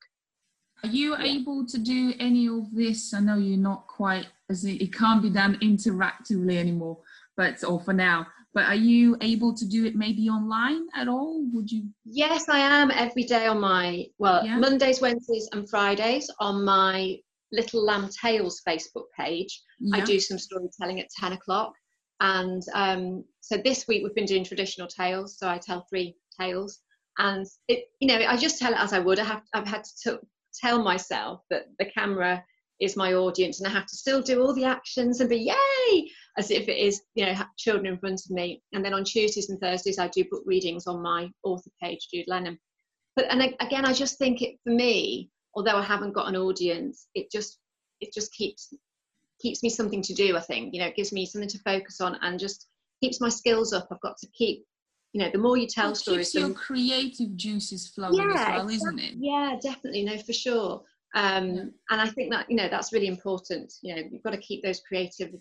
Are 0.84 0.90
you 0.90 1.16
able 1.16 1.64
to 1.68 1.78
do 1.78 2.14
any 2.20 2.48
of 2.48 2.74
this? 2.74 3.14
I 3.14 3.20
know 3.20 3.38
you're 3.38 3.58
not 3.58 3.86
quite 3.86 4.26
as 4.50 4.66
it, 4.66 4.82
it 4.82 4.92
can't 4.94 5.22
be 5.22 5.30
done 5.30 5.60
interactively 5.62 6.56
anymore, 6.58 6.98
but 7.38 7.64
or 7.64 7.80
for 7.80 7.94
now. 7.94 8.26
But 8.54 8.66
are 8.66 8.76
you 8.76 9.16
able 9.22 9.54
to 9.56 9.66
do 9.66 9.86
it 9.86 9.96
maybe 9.96 10.28
online 10.28 10.88
at 10.94 11.08
all? 11.08 11.46
Would 11.54 11.72
you? 11.72 11.86
Yes, 12.04 12.50
I 12.50 12.60
am 12.60 12.92
every 12.92 13.24
day 13.24 13.48
on 13.48 13.62
my, 13.62 14.06
well, 14.18 14.46
Yeah. 14.46 14.58
Mondays, 14.58 15.00
Wednesdays, 15.00 15.48
and 15.54 15.70
Fridays 15.70 16.30
on 16.40 16.66
my 16.66 17.18
Little 17.54 17.84
Lamb 17.84 18.10
Tales 18.10 18.62
Facebook 18.68 19.06
page. 19.18 19.62
I 19.94 20.02
do 20.02 20.20
some 20.20 20.38
storytelling 20.38 21.00
at 21.00 21.08
10 21.20 21.34
o'clock. 21.34 21.74
And 22.20 22.62
um, 22.74 23.24
so 23.42 23.58
this 23.58 23.88
week 23.88 24.04
we've 24.04 24.16
been 24.16 24.26
doing 24.26 24.44
traditional 24.44 24.88
tales. 24.88 25.38
So 25.40 25.50
I 25.50 25.58
tell 25.58 25.86
three 25.90 26.16
tales, 26.40 26.80
and 27.18 27.46
it, 27.68 27.86
you 28.00 28.08
know, 28.08 28.16
I 28.16 28.38
just 28.38 28.60
tell 28.60 28.72
it 28.74 28.80
as 28.80 28.94
I 28.94 29.00
would. 29.00 29.20
I 29.20 29.24
have, 29.24 29.42
I've 29.54 29.68
had 29.68 29.84
to 29.84 29.92
t- 30.12 30.28
tell 30.62 30.84
myself 30.84 31.42
that 31.50 31.64
the 31.80 31.86
camera 31.86 32.44
is 32.82 32.98
my 32.98 33.14
audience, 33.14 33.60
and 33.60 33.68
I 33.68 33.72
have 33.72 33.86
to 33.86 33.96
still 33.96 34.22
do 34.22 34.42
all 34.42 34.54
the 34.54 34.66
actions 34.66 35.22
and 35.22 35.30
be 35.30 35.38
yay 35.38 36.12
as 36.38 36.50
if 36.52 36.68
it 36.68 36.78
is, 36.78 37.02
you 37.16 37.26
know, 37.26 37.36
children 37.58 37.86
in 37.86 38.00
front 38.00 38.22
of 38.26 38.32
me. 38.32 38.62
And 38.74 38.84
then 38.84 38.94
on 38.94 39.04
Tuesdays 39.04 39.50
and 39.50 39.60
Thursdays 39.60 40.00
I 40.00 40.08
do 40.08 40.26
book 40.30 40.44
readings 40.46 40.88
on 40.88 41.02
my 41.02 41.30
author 41.44 41.70
page, 41.82 42.08
Jude 42.12 42.26
Lennon. 42.28 42.58
But 43.16 43.26
and 43.30 43.42
again, 43.60 43.86
I 43.86 43.94
just 43.94 44.18
think 44.18 44.42
it 44.42 44.56
for 44.64 44.74
me, 44.74 45.30
although 45.56 45.78
I 45.78 45.84
haven't 45.84 46.14
got 46.14 46.28
an 46.28 46.36
audience, 46.36 47.08
it 47.14 47.32
just 47.32 47.60
it 48.00 48.14
just 48.14 48.34
keeps 48.34 48.74
keeps 49.42 49.62
me 49.64 49.70
something 49.70 50.02
to 50.02 50.14
do. 50.14 50.36
I 50.36 50.42
think 50.42 50.74
you 50.74 50.82
know, 50.82 50.88
it 50.88 50.96
gives 50.96 51.12
me 51.12 51.26
something 51.26 51.50
to 51.50 51.60
focus 51.60 52.02
on 52.02 52.18
and 52.22 52.40
just 52.40 52.68
keeps 53.02 53.22
my 53.22 53.30
skills 53.30 53.74
up. 53.74 53.88
I've 53.92 54.02
got 54.02 54.18
to 54.18 54.28
keep 54.34 54.66
you 55.14 55.22
know, 55.22 55.30
the 55.30 55.38
more 55.38 55.58
you 55.58 55.68
tell 55.68 55.92
it 55.92 55.98
stories, 55.98 56.32
keeps 56.32 56.36
your 56.36 56.54
creative 56.54 57.36
juices 57.36 57.88
flowing 57.90 58.16
yeah, 58.16 58.30
as 58.30 58.34
well, 58.34 58.70
exactly. 58.70 58.76
isn't 58.76 59.00
it? 59.00 59.14
Yeah, 59.20 59.58
definitely. 59.62 60.04
No, 60.04 60.18
for 60.18 60.34
sure. 60.34 60.84
Um. 61.14 61.74
And 61.90 62.02
I 62.02 62.08
think 62.08 62.32
that 62.32 62.50
you 62.50 62.56
know 62.56 62.70
that's 62.70 62.94
really 62.94 63.08
important. 63.08 63.74
You 63.82 63.96
know, 63.96 64.02
you've 64.12 64.24
got 64.24 64.32
to 64.32 64.38
keep 64.38 64.64
those 64.64 64.82
creative 64.88 65.34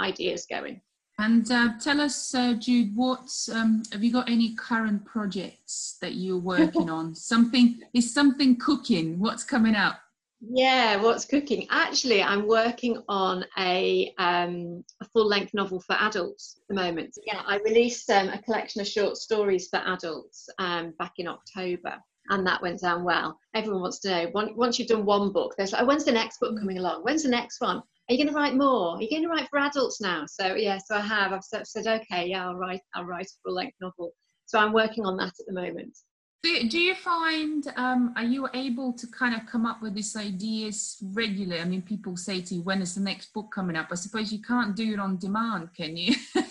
ideas 0.00 0.46
going. 0.50 0.80
And 1.18 1.48
uh, 1.50 1.74
tell 1.80 2.00
us, 2.00 2.34
uh, 2.34 2.54
Jude, 2.54 2.96
what 2.96 3.30
um, 3.52 3.84
have 3.92 4.02
you 4.02 4.12
got 4.12 4.28
any 4.28 4.56
current 4.56 5.04
projects 5.04 5.96
that 6.00 6.14
you're 6.14 6.38
working 6.38 6.90
on? 6.98 7.14
Something 7.14 7.80
is 7.94 8.12
something 8.12 8.56
cooking. 8.56 9.20
What's 9.20 9.44
coming 9.44 9.76
up? 9.76 10.00
Yeah, 10.40 10.96
what's 10.96 11.24
cooking? 11.24 11.66
Actually, 11.70 12.22
I'm 12.22 12.46
working 12.46 13.02
on 13.08 13.44
a, 13.58 14.12
um, 14.18 14.84
a 15.00 15.04
full 15.06 15.26
length 15.26 15.54
novel 15.54 15.80
for 15.80 15.94
adults 15.94 16.56
at 16.58 16.68
the 16.68 16.82
moment. 16.82 17.16
Yeah, 17.24 17.40
I 17.46 17.58
released 17.58 18.10
um, 18.10 18.28
a 18.28 18.42
collection 18.42 18.80
of 18.80 18.88
short 18.88 19.16
stories 19.16 19.68
for 19.68 19.78
adults 19.78 20.48
um, 20.58 20.92
back 20.98 21.14
in 21.18 21.28
October, 21.28 21.96
and 22.30 22.46
that 22.46 22.62
went 22.62 22.80
down 22.80 23.04
well. 23.04 23.38
Everyone 23.54 23.82
wants 23.82 24.00
to 24.00 24.08
know 24.08 24.52
once, 24.56 24.78
you've 24.78 24.88
done 24.88 25.04
one 25.04 25.32
book, 25.32 25.54
there's 25.56 25.72
like, 25.72 25.82
oh, 25.82 25.86
when's 25.86 26.04
the 26.04 26.12
next 26.12 26.40
book 26.40 26.58
coming 26.58 26.78
along? 26.78 27.02
When's 27.02 27.22
the 27.22 27.28
next 27.28 27.60
one? 27.60 27.78
Are 27.78 28.12
you 28.14 28.18
going 28.18 28.28
to 28.28 28.34
write 28.34 28.54
more? 28.54 28.96
Are 28.96 29.02
you 29.02 29.08
going 29.08 29.22
to 29.22 29.28
write 29.28 29.48
for 29.48 29.58
adults 29.58 30.00
now? 30.00 30.24
So 30.26 30.54
yeah, 30.54 30.78
so 30.78 30.96
I 30.96 31.00
have. 31.00 31.32
I've 31.32 31.44
said, 31.44 31.86
okay, 31.86 32.26
yeah, 32.26 32.46
I'll 32.46 32.54
write. 32.54 32.80
I'll 32.94 33.04
write 33.04 33.26
a 33.26 33.36
full 33.42 33.54
length 33.54 33.76
novel. 33.80 34.12
So 34.44 34.58
I'm 34.58 34.74
working 34.74 35.06
on 35.06 35.16
that 35.16 35.28
at 35.28 35.46
the 35.46 35.54
moment. 35.54 35.96
Do, 36.42 36.68
do 36.68 36.78
you 36.78 36.94
find 36.94 37.66
um, 37.76 38.12
are 38.16 38.24
you 38.24 38.46
able 38.52 38.92
to 38.92 39.06
kind 39.06 39.34
of 39.34 39.46
come 39.46 39.64
up 39.64 39.80
with 39.80 39.94
these 39.94 40.14
ideas 40.14 41.02
regularly? 41.02 41.62
I 41.62 41.64
mean, 41.64 41.80
people 41.80 42.18
say 42.18 42.42
to 42.42 42.56
you, 42.56 42.60
"When 42.60 42.82
is 42.82 42.94
the 42.94 43.00
next 43.00 43.32
book 43.32 43.50
coming 43.50 43.76
up?" 43.76 43.88
I 43.90 43.94
suppose 43.94 44.30
you 44.30 44.42
can't 44.42 44.76
do 44.76 44.92
it 44.92 44.98
on 44.98 45.16
demand, 45.16 45.70
can 45.74 45.96
you? 45.96 46.14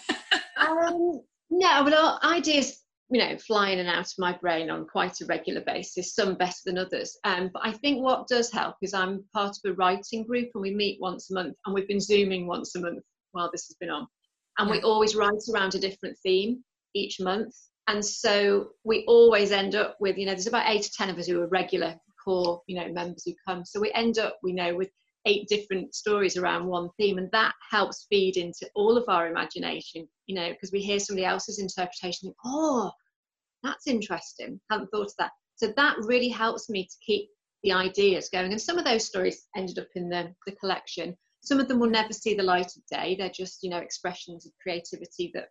Um, 0.63 1.21
no, 1.49 1.83
well, 1.83 2.19
ideas, 2.23 2.82
you 3.09 3.19
know, 3.19 3.37
fly 3.37 3.69
in 3.69 3.79
and 3.79 3.89
out 3.89 4.05
of 4.05 4.13
my 4.17 4.33
brain 4.37 4.69
on 4.69 4.87
quite 4.87 5.21
a 5.21 5.25
regular 5.25 5.61
basis, 5.61 6.15
some 6.15 6.35
better 6.35 6.57
than 6.65 6.77
others. 6.77 7.17
Um, 7.23 7.49
but 7.53 7.61
I 7.65 7.71
think 7.71 8.03
what 8.03 8.27
does 8.27 8.51
help 8.51 8.75
is 8.81 8.93
I'm 8.93 9.23
part 9.33 9.51
of 9.51 9.71
a 9.71 9.73
writing 9.73 10.25
group 10.25 10.49
and 10.53 10.61
we 10.61 10.73
meet 10.73 10.99
once 11.01 11.29
a 11.29 11.33
month 11.33 11.55
and 11.65 11.75
we've 11.75 11.87
been 11.87 11.99
Zooming 11.99 12.47
once 12.47 12.75
a 12.75 12.79
month 12.79 13.03
while 13.31 13.49
this 13.51 13.67
has 13.67 13.75
been 13.79 13.89
on. 13.89 14.07
And 14.57 14.69
we 14.69 14.81
always 14.81 15.15
write 15.15 15.41
around 15.53 15.75
a 15.75 15.79
different 15.79 16.17
theme 16.19 16.63
each 16.93 17.19
month. 17.19 17.55
And 17.87 18.05
so 18.05 18.69
we 18.83 19.03
always 19.07 19.51
end 19.51 19.75
up 19.75 19.97
with, 19.99 20.17
you 20.17 20.25
know, 20.25 20.33
there's 20.33 20.47
about 20.47 20.69
eight 20.69 20.83
to 20.83 20.91
10 20.91 21.09
of 21.09 21.17
us 21.17 21.27
who 21.27 21.41
are 21.41 21.47
regular 21.47 21.95
core, 22.23 22.61
you 22.67 22.79
know, 22.79 22.87
members 22.91 23.23
who 23.25 23.33
come. 23.45 23.65
So 23.65 23.81
we 23.81 23.91
end 23.93 24.17
up, 24.19 24.37
we 24.41 24.53
know, 24.53 24.75
with 24.75 24.89
eight 25.25 25.47
different 25.47 25.95
stories 25.95 26.35
around 26.35 26.65
one 26.65 26.89
theme 26.97 27.17
and 27.17 27.29
that 27.31 27.53
helps 27.71 28.05
feed 28.09 28.35
into 28.35 28.69
all 28.75 28.97
of 28.97 29.05
our 29.07 29.27
imagination 29.27 30.07
you 30.25 30.35
know 30.35 30.49
because 30.49 30.71
we 30.71 30.81
hear 30.81 30.99
somebody 30.99 31.25
else's 31.25 31.59
interpretation 31.59 32.33
oh 32.43 32.91
that's 33.63 33.87
interesting. 33.87 34.59
Haven't 34.69 34.89
thought 34.91 35.07
of 35.07 35.15
that. 35.19 35.31
So 35.55 35.73
that 35.75 35.95
really 35.99 36.29
helps 36.29 36.69
me 36.69 36.83
to 36.83 36.95
keep 37.05 37.29
the 37.63 37.71
ideas 37.71 38.29
going 38.29 38.51
and 38.51 38.61
some 38.61 38.77
of 38.77 38.83
those 38.83 39.05
stories 39.05 39.47
ended 39.55 39.79
up 39.79 39.87
in 39.95 40.09
the, 40.09 40.33
the 40.45 40.51
collection. 40.51 41.15
Some 41.41 41.61
of 41.61 41.69
them 41.69 41.79
will 41.79 41.89
never 41.89 42.11
see 42.11 42.33
the 42.33 42.43
light 42.43 42.75
of 42.75 42.85
day. 42.91 43.15
They're 43.15 43.29
just 43.29 43.63
you 43.63 43.69
know 43.69 43.77
expressions 43.77 44.45
of 44.45 44.51
creativity 44.61 45.31
that 45.33 45.47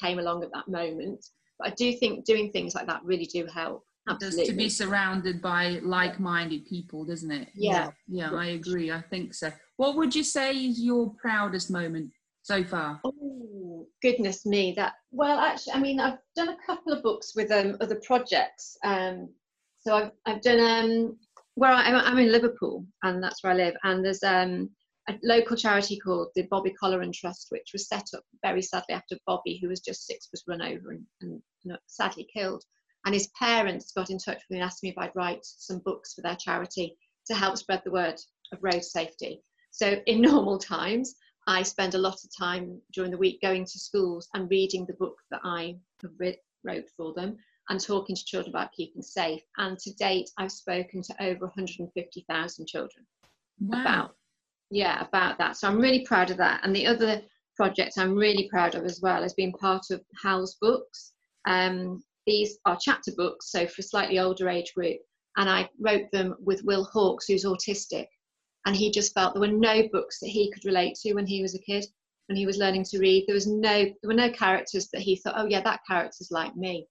came 0.00 0.20
along 0.20 0.44
at 0.44 0.52
that 0.54 0.68
moment. 0.68 1.24
But 1.58 1.68
i 1.68 1.74
do 1.74 1.92
think 1.92 2.24
doing 2.24 2.52
things 2.52 2.76
like 2.76 2.86
that 2.86 3.04
really 3.04 3.26
do 3.26 3.44
help 3.46 3.82
absolutely 4.08 4.46
to 4.46 4.52
be 4.52 4.68
surrounded 4.68 5.40
by 5.40 5.80
like-minded 5.82 6.66
people, 6.66 7.04
doesn't 7.04 7.30
it? 7.30 7.48
Yeah. 7.54 7.90
yeah, 8.06 8.32
I 8.32 8.46
agree. 8.46 8.90
I 8.90 9.00
think 9.00 9.34
so. 9.34 9.52
What 9.76 9.96
would 9.96 10.14
you 10.14 10.24
say 10.24 10.52
is 10.52 10.80
your 10.80 11.14
proudest 11.20 11.70
moment 11.70 12.10
so 12.42 12.64
far? 12.64 13.00
Oh 13.04 13.86
goodness 14.02 14.46
me! 14.46 14.72
That 14.76 14.94
well, 15.10 15.38
actually, 15.38 15.74
I 15.74 15.80
mean, 15.80 16.00
I've 16.00 16.18
done 16.34 16.48
a 16.48 16.56
couple 16.66 16.92
of 16.92 17.02
books 17.02 17.32
with 17.36 17.50
um, 17.52 17.76
other 17.80 18.00
projects. 18.04 18.76
Um, 18.84 19.28
so 19.78 19.94
I've 19.94 20.10
I've 20.26 20.42
done 20.42 20.60
um, 20.60 21.18
where 21.54 21.70
I, 21.70 21.82
I'm 21.82 21.94
I'm 21.94 22.18
in 22.18 22.32
Liverpool, 22.32 22.84
and 23.02 23.22
that's 23.22 23.42
where 23.42 23.52
I 23.52 23.56
live. 23.56 23.74
And 23.84 24.04
there's 24.04 24.22
um, 24.22 24.70
a 25.08 25.18
local 25.22 25.56
charity 25.56 25.98
called 25.98 26.28
the 26.34 26.46
Bobby 26.50 26.74
Colleran 26.80 27.12
Trust, 27.12 27.46
which 27.50 27.70
was 27.72 27.88
set 27.88 28.04
up 28.14 28.22
very 28.42 28.62
sadly 28.62 28.94
after 28.94 29.16
Bobby, 29.26 29.58
who 29.60 29.68
was 29.68 29.80
just 29.80 30.06
six, 30.06 30.28
was 30.30 30.44
run 30.46 30.62
over 30.62 30.90
and, 30.90 31.02
and 31.22 31.78
sadly 31.86 32.26
killed. 32.32 32.62
And 33.04 33.14
his 33.14 33.28
parents 33.38 33.92
got 33.92 34.10
in 34.10 34.18
touch 34.18 34.36
with 34.36 34.50
me 34.50 34.56
and 34.58 34.64
asked 34.64 34.82
me 34.82 34.90
if 34.90 34.98
I'd 34.98 35.14
write 35.14 35.40
some 35.42 35.78
books 35.78 36.14
for 36.14 36.22
their 36.22 36.36
charity 36.36 36.96
to 37.26 37.34
help 37.34 37.56
spread 37.56 37.82
the 37.84 37.90
word 37.90 38.20
of 38.52 38.58
road 38.62 38.84
safety. 38.84 39.42
So 39.70 40.00
in 40.06 40.20
normal 40.22 40.58
times, 40.58 41.14
I 41.46 41.62
spend 41.62 41.94
a 41.94 41.98
lot 41.98 42.22
of 42.24 42.36
time 42.36 42.80
during 42.92 43.10
the 43.10 43.16
week 43.16 43.40
going 43.40 43.64
to 43.64 43.78
schools 43.78 44.28
and 44.34 44.50
reading 44.50 44.84
the 44.84 44.94
book 44.94 45.16
that 45.30 45.40
I 45.44 45.76
have 46.02 46.10
wrote 46.64 46.88
for 46.96 47.14
them 47.14 47.38
and 47.70 47.80
talking 47.80 48.16
to 48.16 48.24
children 48.24 48.54
about 48.54 48.72
keeping 48.72 49.02
safe. 49.02 49.42
And 49.56 49.78
to 49.78 49.92
date, 49.94 50.30
I've 50.38 50.52
spoken 50.52 51.02
to 51.02 51.22
over 51.22 51.46
150,000 51.46 52.66
children 52.66 53.06
Wow. 53.60 53.80
about 53.80 54.14
yeah 54.70 55.04
about 55.04 55.38
that. 55.38 55.56
So 55.56 55.66
I'm 55.66 55.78
really 55.78 56.04
proud 56.04 56.30
of 56.30 56.36
that. 56.36 56.60
And 56.62 56.74
the 56.74 56.86
other 56.86 57.22
project 57.56 57.98
I'm 57.98 58.14
really 58.14 58.48
proud 58.48 58.74
of 58.74 58.84
as 58.84 59.00
well 59.02 59.22
has 59.22 59.34
been 59.34 59.52
part 59.52 59.86
of 59.90 60.02
Hal's 60.22 60.56
books. 60.60 61.12
Um, 61.46 62.02
these 62.28 62.58
are 62.66 62.78
chapter 62.80 63.12
books, 63.16 63.50
so 63.50 63.66
for 63.66 63.80
a 63.80 63.82
slightly 63.82 64.18
older 64.18 64.48
age 64.48 64.72
group. 64.74 64.98
And 65.36 65.48
I 65.48 65.68
wrote 65.80 66.10
them 66.12 66.36
with 66.40 66.64
Will 66.64 66.84
Hawkes, 66.84 67.26
who's 67.26 67.44
autistic 67.44 68.06
and 68.68 68.76
he 68.76 68.90
just 68.90 69.14
felt 69.14 69.32
there 69.32 69.40
were 69.40 69.48
no 69.48 69.88
books 69.92 70.20
that 70.20 70.28
he 70.28 70.50
could 70.50 70.66
relate 70.66 70.94
to 70.96 71.14
when 71.14 71.26
he 71.26 71.40
was 71.40 71.54
a 71.54 71.58
kid 71.58 71.86
when 72.26 72.36
he 72.36 72.44
was 72.44 72.58
learning 72.58 72.84
to 72.84 72.98
read. 72.98 73.24
There 73.26 73.34
was 73.34 73.46
no 73.46 73.84
there 73.84 74.08
were 74.08 74.12
no 74.12 74.30
characters 74.30 74.88
that 74.92 75.00
he 75.00 75.16
thought 75.16 75.36
oh 75.38 75.46
yeah 75.46 75.62
that 75.62 75.80
character's 75.88 76.30
like 76.30 76.54
me. 76.54 76.86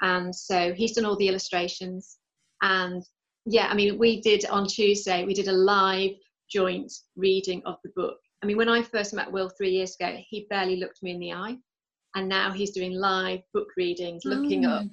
And 0.00 0.34
so 0.34 0.72
he's 0.72 0.92
done 0.92 1.04
all 1.04 1.16
the 1.16 1.28
illustrations 1.28 2.18
and 2.62 3.02
yeah 3.44 3.68
i 3.68 3.74
mean 3.74 3.98
we 3.98 4.20
did 4.20 4.44
on 4.46 4.66
tuesday 4.66 5.24
we 5.24 5.32
did 5.34 5.48
a 5.48 5.52
live 5.52 6.10
joint 6.50 6.92
reading 7.14 7.62
of 7.66 7.76
the 7.84 7.90
book. 7.94 8.16
I 8.42 8.46
mean 8.46 8.56
when 8.56 8.68
i 8.68 8.82
first 8.82 9.12
met 9.12 9.30
will 9.30 9.50
three 9.50 9.70
years 9.70 9.96
ago 10.00 10.16
he 10.28 10.46
barely 10.48 10.76
looked 10.76 11.02
me 11.02 11.10
in 11.10 11.20
the 11.20 11.32
eye 11.32 11.58
and 12.18 12.28
now 12.28 12.50
he's 12.50 12.72
doing 12.72 12.92
live 12.92 13.40
book 13.54 13.68
readings 13.76 14.22
oh 14.26 14.30
looking 14.30 14.66
oh 14.66 14.70
up 14.70 14.86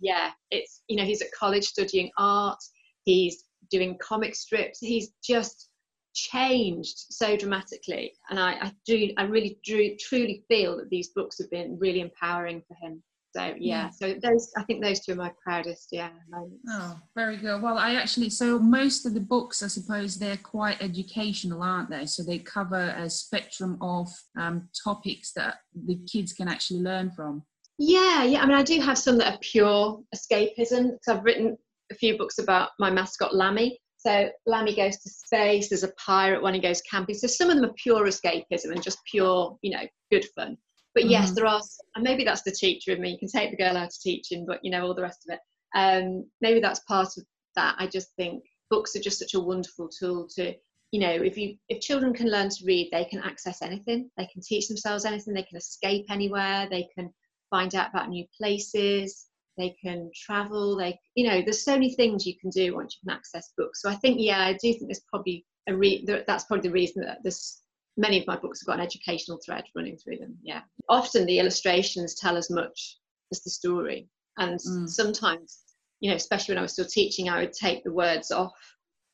yeah 0.00 0.30
it's 0.50 0.82
you 0.88 0.96
know 0.96 1.04
he's 1.04 1.22
at 1.22 1.32
college 1.32 1.64
studying 1.64 2.10
art 2.18 2.58
he's 3.04 3.44
doing 3.70 3.96
comic 3.98 4.34
strips 4.34 4.78
he's 4.78 5.10
just 5.24 5.68
changed 6.12 7.06
so 7.10 7.36
dramatically. 7.36 8.12
And 8.28 8.38
i, 8.38 8.52
I 8.52 8.72
do 8.84 9.10
i 9.16 9.22
really 9.22 9.58
do 9.64 9.96
truly 9.98 10.44
feel 10.48 10.76
that 10.76 10.90
these 10.90 11.08
books 11.14 11.38
have 11.38 11.50
been 11.50 11.78
really 11.78 12.00
empowering 12.00 12.62
for 12.68 12.74
him 12.74 13.02
so 13.36 13.54
yeah, 13.58 13.90
so 13.90 14.14
those 14.22 14.50
i 14.56 14.62
think 14.64 14.82
those 14.82 15.00
two 15.00 15.12
are 15.12 15.16
my 15.16 15.32
proudest 15.44 15.88
yeah 15.92 16.10
moments. 16.30 16.64
Oh, 16.68 16.98
very 17.14 17.36
good. 17.36 17.62
Well, 17.62 17.78
I 17.78 17.94
actually, 17.94 18.30
so 18.30 18.58
most 18.58 19.06
of 19.06 19.14
the 19.14 19.20
books, 19.20 19.62
I 19.62 19.68
suppose, 19.68 20.16
they're 20.16 20.36
quite 20.36 20.80
educational, 20.82 21.62
aren't 21.62 21.90
they? 21.90 22.06
So 22.06 22.22
they 22.22 22.38
cover 22.38 22.94
a 22.96 23.08
spectrum 23.10 23.78
of 23.80 24.08
um, 24.38 24.68
topics 24.84 25.32
that 25.32 25.56
the 25.74 25.98
kids 26.10 26.32
can 26.32 26.48
actually 26.48 26.80
learn 26.80 27.10
from. 27.10 27.42
Yeah, 27.78 28.24
yeah. 28.24 28.42
I 28.42 28.46
mean, 28.46 28.56
I 28.56 28.62
do 28.62 28.80
have 28.80 28.98
some 28.98 29.18
that 29.18 29.34
are 29.34 29.38
pure 29.40 30.00
escapism. 30.14 30.98
So 31.02 31.14
I've 31.14 31.24
written 31.24 31.56
a 31.90 31.94
few 31.94 32.16
books 32.18 32.38
about 32.38 32.70
my 32.78 32.90
mascot 32.90 33.34
Lammy. 33.34 33.78
So 33.96 34.30
Lammy 34.46 34.74
goes 34.74 34.98
to 34.98 35.10
space. 35.10 35.68
There's 35.68 35.82
a 35.82 35.92
pirate 36.04 36.42
one. 36.42 36.54
He 36.54 36.60
goes 36.60 36.80
camping. 36.82 37.14
So 37.14 37.26
some 37.26 37.50
of 37.50 37.56
them 37.56 37.64
are 37.66 37.74
pure 37.82 38.06
escapism 38.06 38.72
and 38.72 38.82
just 38.82 38.98
pure, 39.10 39.58
you 39.62 39.72
know, 39.72 39.86
good 40.10 40.26
fun. 40.36 40.56
But 40.94 41.06
yes, 41.06 41.30
Mhm. 41.30 41.34
there 41.36 41.46
are, 41.46 41.62
and 41.94 42.04
maybe 42.04 42.24
that's 42.24 42.42
the 42.42 42.50
teacher 42.50 42.92
in 42.92 43.00
me. 43.00 43.10
You 43.12 43.18
can 43.18 43.28
take 43.28 43.50
the 43.50 43.56
girl 43.56 43.76
out 43.76 43.88
of 43.88 44.00
teaching, 44.00 44.44
but 44.46 44.64
you 44.64 44.70
know 44.70 44.86
all 44.86 44.94
the 44.94 45.02
rest 45.02 45.24
of 45.28 45.34
it. 45.34 45.40
Um, 45.74 46.28
maybe 46.40 46.60
that's 46.60 46.80
part 46.80 47.16
of 47.16 47.24
that. 47.54 47.76
I 47.78 47.86
just 47.86 48.14
think 48.16 48.44
books 48.70 48.96
are 48.96 49.00
just 49.00 49.18
such 49.18 49.34
a 49.34 49.40
wonderful 49.40 49.88
tool 49.88 50.28
to, 50.36 50.54
you 50.90 51.00
know, 51.00 51.10
if 51.10 51.36
you 51.38 51.56
if 51.68 51.80
children 51.80 52.12
can 52.12 52.28
learn 52.30 52.48
to 52.48 52.64
read, 52.64 52.90
they 52.90 53.04
can 53.04 53.20
access 53.20 53.62
anything. 53.62 54.10
They 54.16 54.26
can 54.26 54.42
teach 54.42 54.68
themselves 54.68 55.04
anything. 55.04 55.34
They 55.34 55.44
can 55.44 55.58
escape 55.58 56.06
anywhere. 56.10 56.68
They 56.68 56.88
can 56.94 57.12
find 57.50 57.74
out 57.74 57.90
about 57.90 58.08
new 58.08 58.24
places 58.36 59.26
they 59.60 59.76
can 59.82 60.10
travel 60.14 60.76
they 60.76 60.98
you 61.14 61.26
know 61.26 61.42
there's 61.42 61.64
so 61.64 61.72
many 61.72 61.94
things 61.94 62.26
you 62.26 62.34
can 62.40 62.50
do 62.50 62.74
once 62.74 62.96
you 62.96 63.08
can 63.08 63.16
access 63.16 63.52
books 63.56 63.82
so 63.82 63.90
i 63.90 63.94
think 63.94 64.16
yeah 64.18 64.40
i 64.46 64.52
do 64.52 64.72
think 64.72 64.86
there's 64.86 65.02
probably 65.10 65.44
a 65.68 65.76
re- 65.76 66.04
that's 66.26 66.44
probably 66.44 66.68
the 66.68 66.72
reason 66.72 67.02
that 67.04 67.18
there's 67.22 67.62
many 68.00 68.18
of 68.18 68.26
my 68.26 68.36
books 68.36 68.60
have 68.60 68.66
got 68.66 68.78
an 68.78 68.86
educational 68.86 69.38
thread 69.44 69.64
running 69.76 69.96
through 69.98 70.16
them. 70.16 70.36
Yeah. 70.42 70.62
Often 70.88 71.26
the 71.26 71.38
illustrations 71.38 72.14
tell 72.14 72.36
as 72.36 72.50
much 72.50 72.98
as 73.30 73.42
the 73.42 73.50
story. 73.50 74.08
And 74.38 74.58
Mm. 74.58 74.88
sometimes, 74.88 75.60
you 76.00 76.08
know, 76.10 76.16
especially 76.16 76.52
when 76.54 76.60
I 76.60 76.62
was 76.62 76.72
still 76.72 76.86
teaching, 76.86 77.28
I 77.28 77.40
would 77.40 77.52
take 77.52 77.84
the 77.84 77.92
words 77.92 78.30
off 78.30 78.56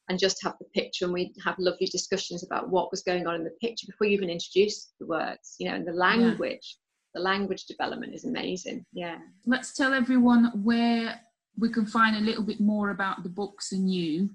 and 0.09 0.20
just 0.20 0.40
have 0.44 0.57
the 0.61 0.66
picture 0.66 1.05
and 1.05 1.12
we'd 1.12 1.35
have 1.44 1.59
lovely 1.59 1.87
discussions 1.88 2.44
about 2.44 2.70
what 2.70 2.92
was 2.92 3.03
going 3.03 3.27
on 3.27 3.35
in 3.35 3.42
the 3.44 3.51
picture 3.61 3.87
before 3.88 4.07
you 4.07 4.14
even 4.14 4.31
introduce 4.31 4.92
the 5.01 5.07
words, 5.07 5.57
you 5.59 5.68
know, 5.68 5.75
and 5.75 5.87
the 5.87 5.92
language. 5.92 6.79
The 7.14 7.20
language 7.20 7.64
development 7.64 8.14
is 8.14 8.25
amazing. 8.25 8.85
Yeah. 8.92 9.18
Let's 9.46 9.75
tell 9.75 9.92
everyone 9.92 10.62
where 10.62 11.20
we 11.59 11.70
can 11.70 11.87
find 11.87 12.14
a 12.16 12.20
little 12.20 12.44
bit 12.44 12.61
more 12.61 12.90
about 12.90 13.22
the 13.25 13.31
books 13.31 13.72
and 13.72 13.92
you. 13.92 14.31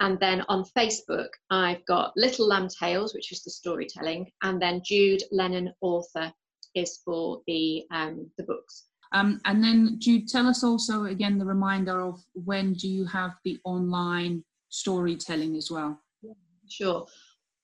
And 0.00 0.18
then 0.20 0.44
on 0.48 0.64
Facebook, 0.76 1.28
I've 1.50 1.84
got 1.86 2.12
Little 2.16 2.46
Lamb 2.46 2.68
Tales, 2.68 3.14
which 3.14 3.32
is 3.32 3.42
the 3.42 3.50
storytelling, 3.50 4.30
and 4.42 4.60
then 4.60 4.82
Jude 4.84 5.22
Lennon 5.32 5.72
Author 5.80 6.32
is 6.74 7.00
for 7.04 7.40
the 7.46 7.84
um, 7.90 8.30
the 8.36 8.44
books. 8.44 8.84
Um, 9.12 9.40
and 9.44 9.62
then, 9.62 9.96
Jude, 10.00 10.28
tell 10.28 10.48
us 10.48 10.64
also 10.64 11.04
again 11.04 11.38
the 11.38 11.44
reminder 11.44 12.00
of 12.00 12.20
when 12.32 12.72
do 12.74 12.88
you 12.88 13.04
have 13.06 13.36
the 13.44 13.58
online 13.64 14.44
storytelling 14.68 15.56
as 15.56 15.70
well? 15.70 16.00
Sure. 16.68 17.06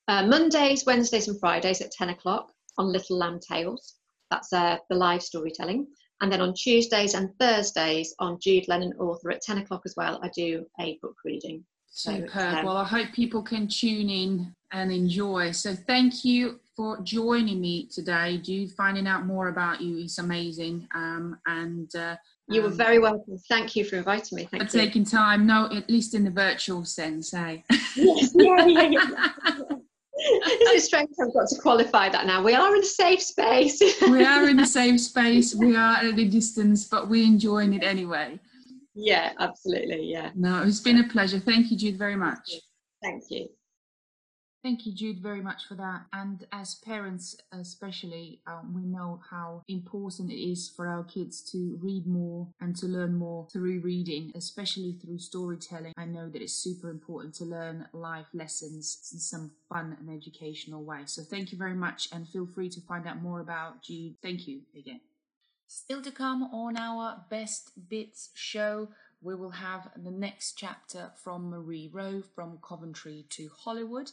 Uh, 0.06 0.24
Mondays, 0.26 0.86
Wednesdays, 0.86 1.26
and 1.28 1.40
Fridays 1.40 1.80
at 1.80 1.90
10 1.90 2.10
o'clock 2.10 2.52
on 2.80 2.90
Little 2.90 3.18
Lamb 3.18 3.38
Tales. 3.38 3.96
That's 4.30 4.52
uh, 4.52 4.78
the 4.88 4.96
live 4.96 5.22
storytelling. 5.22 5.86
And 6.22 6.32
then 6.32 6.40
on 6.40 6.54
Tuesdays 6.54 7.14
and 7.14 7.30
Thursdays 7.38 8.14
on 8.18 8.38
Jude 8.40 8.68
Lennon 8.68 8.94
Author 8.98 9.30
at 9.30 9.42
10 9.42 9.58
o'clock 9.58 9.82
as 9.84 9.94
well, 9.96 10.18
I 10.22 10.30
do 10.34 10.64
a 10.80 10.98
book 11.02 11.16
reading. 11.24 11.64
So, 11.92 12.14
Superb. 12.16 12.58
um, 12.58 12.64
well, 12.64 12.76
I 12.76 12.84
hope 12.84 13.12
people 13.12 13.42
can 13.42 13.68
tune 13.68 14.08
in 14.08 14.54
and 14.72 14.92
enjoy. 14.92 15.50
So, 15.50 15.74
thank 15.74 16.24
you 16.24 16.60
for 16.76 17.00
joining 17.02 17.60
me 17.60 17.88
today, 17.88 18.38
Jude. 18.38 18.70
Finding 18.72 19.06
out 19.06 19.26
more 19.26 19.48
about 19.48 19.80
you 19.80 19.98
is 19.98 20.18
amazing. 20.18 20.86
Um, 20.94 21.38
and 21.46 21.94
uh, 21.96 22.16
You 22.48 22.62
were 22.62 22.68
um, 22.68 22.76
very 22.76 22.98
welcome. 22.98 23.38
Thank 23.48 23.74
you 23.74 23.84
for 23.84 23.96
inviting 23.96 24.36
me. 24.36 24.44
for 24.44 24.50
Thank 24.58 24.62
you. 24.62 24.68
For 24.68 24.86
taking 24.86 25.04
time. 25.04 25.46
No, 25.46 25.68
at 25.74 25.90
least 25.90 26.14
in 26.14 26.24
the 26.24 26.30
virtual 26.30 26.84
sense, 26.84 27.34
eh? 27.34 27.58
Yes, 27.96 28.32
yeah, 28.34 28.66
yeah, 28.66 28.88
yeah. 28.88 29.62
it's 30.74 30.86
strange 30.86 31.08
I've 31.22 31.32
got 31.32 31.48
to 31.48 31.60
qualify 31.60 32.08
that 32.08 32.26
now. 32.26 32.42
We 32.42 32.54
are 32.54 32.74
in 32.74 32.82
a 32.82 32.86
safe 32.86 33.22
space. 33.22 33.80
we 34.02 34.24
are 34.24 34.48
in 34.48 34.60
a 34.60 34.66
safe 34.78 35.00
space. 35.00 35.54
We 35.54 35.76
are 35.76 35.96
at 35.96 36.18
a 36.18 36.24
distance, 36.24 36.86
but 36.86 37.08
we're 37.08 37.24
enjoying 37.24 37.74
it 37.74 37.82
anyway. 37.82 38.38
yeah, 38.94 39.32
absolutely. 39.38 40.10
Yeah. 40.10 40.30
No, 40.34 40.62
it's 40.62 40.80
been 40.80 41.00
a 41.00 41.08
pleasure. 41.08 41.38
Thank 41.38 41.70
you, 41.70 41.76
Jude, 41.76 41.96
very 41.98 42.16
much. 42.16 42.52
Thank 43.02 43.24
you. 43.30 43.48
Thank 44.62 44.84
you, 44.84 44.92
Jude, 44.92 45.20
very 45.20 45.40
much 45.40 45.66
for 45.66 45.74
that. 45.76 46.02
And 46.12 46.46
as 46.52 46.74
parents, 46.74 47.34
especially, 47.50 48.40
um, 48.46 48.74
we 48.74 48.82
know 48.82 49.22
how 49.30 49.62
important 49.68 50.30
it 50.30 50.38
is 50.38 50.68
for 50.68 50.86
our 50.86 51.02
kids 51.02 51.40
to 51.52 51.78
read 51.80 52.06
more 52.06 52.46
and 52.60 52.76
to 52.76 52.86
learn 52.86 53.14
more 53.14 53.48
through 53.50 53.80
reading, 53.80 54.32
especially 54.34 54.92
through 54.92 55.18
storytelling. 55.18 55.94
I 55.96 56.04
know 56.04 56.28
that 56.28 56.42
it's 56.42 56.52
super 56.52 56.90
important 56.90 57.34
to 57.36 57.44
learn 57.46 57.88
life 57.94 58.26
lessons 58.34 59.08
in 59.14 59.18
some 59.18 59.52
fun 59.70 59.96
and 59.98 60.10
educational 60.14 60.84
way. 60.84 61.04
So 61.06 61.22
thank 61.22 61.52
you 61.52 61.58
very 61.58 61.74
much, 61.74 62.08
and 62.12 62.28
feel 62.28 62.46
free 62.46 62.68
to 62.68 62.82
find 62.82 63.06
out 63.06 63.22
more 63.22 63.40
about 63.40 63.82
Jude. 63.82 64.16
Thank 64.20 64.46
you 64.46 64.60
again. 64.76 65.00
Still 65.68 66.02
to 66.02 66.10
come 66.10 66.42
on 66.42 66.76
our 66.76 67.24
Best 67.30 67.88
Bits 67.88 68.28
show, 68.34 68.88
we 69.22 69.34
will 69.34 69.52
have 69.52 69.88
the 69.96 70.10
next 70.10 70.54
chapter 70.58 71.12
from 71.22 71.48
Marie 71.48 71.88
Rowe 71.90 72.22
from 72.34 72.58
Coventry 72.66 73.24
to 73.30 73.50
Hollywood. 73.56 74.10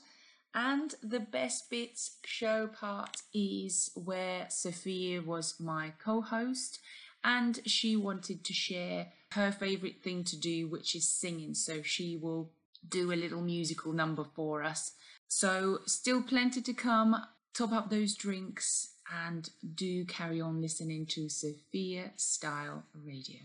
And 0.58 0.96
the 1.04 1.20
Best 1.20 1.70
Bits 1.70 2.18
show 2.26 2.66
part 2.66 3.22
is 3.32 3.92
where 3.94 4.48
Sofya 4.50 5.24
was 5.24 5.60
my 5.60 5.94
co 6.04 6.22
host 6.22 6.80
and 7.24 7.60
she 7.68 7.96
wanted 7.96 8.44
to 8.44 8.54
share 8.54 9.10
her 9.34 9.52
favourite 9.52 10.02
thing 10.02 10.24
to 10.24 10.36
do, 10.36 10.68
which 10.68 10.96
is 10.96 11.08
singing. 11.08 11.54
So 11.54 11.84
she 11.84 12.18
will 12.18 12.50
do 12.90 13.12
a 13.12 13.22
little 13.22 13.42
musical 13.42 13.94
number 13.94 14.24
for 14.24 14.64
us. 14.64 14.94
So, 15.28 15.80
still 15.86 16.24
plenty 16.24 16.62
to 16.62 16.74
come. 16.74 17.16
Top 17.54 17.72
up 17.72 17.92
those 17.92 18.16
drinks 18.16 18.94
and 19.28 19.48
do 19.76 20.06
carry 20.06 20.42
on 20.42 20.60
listening 20.60 21.06
to 21.08 21.28
Sofya 21.30 22.14
Style 22.16 22.84
Radio. 22.96 23.42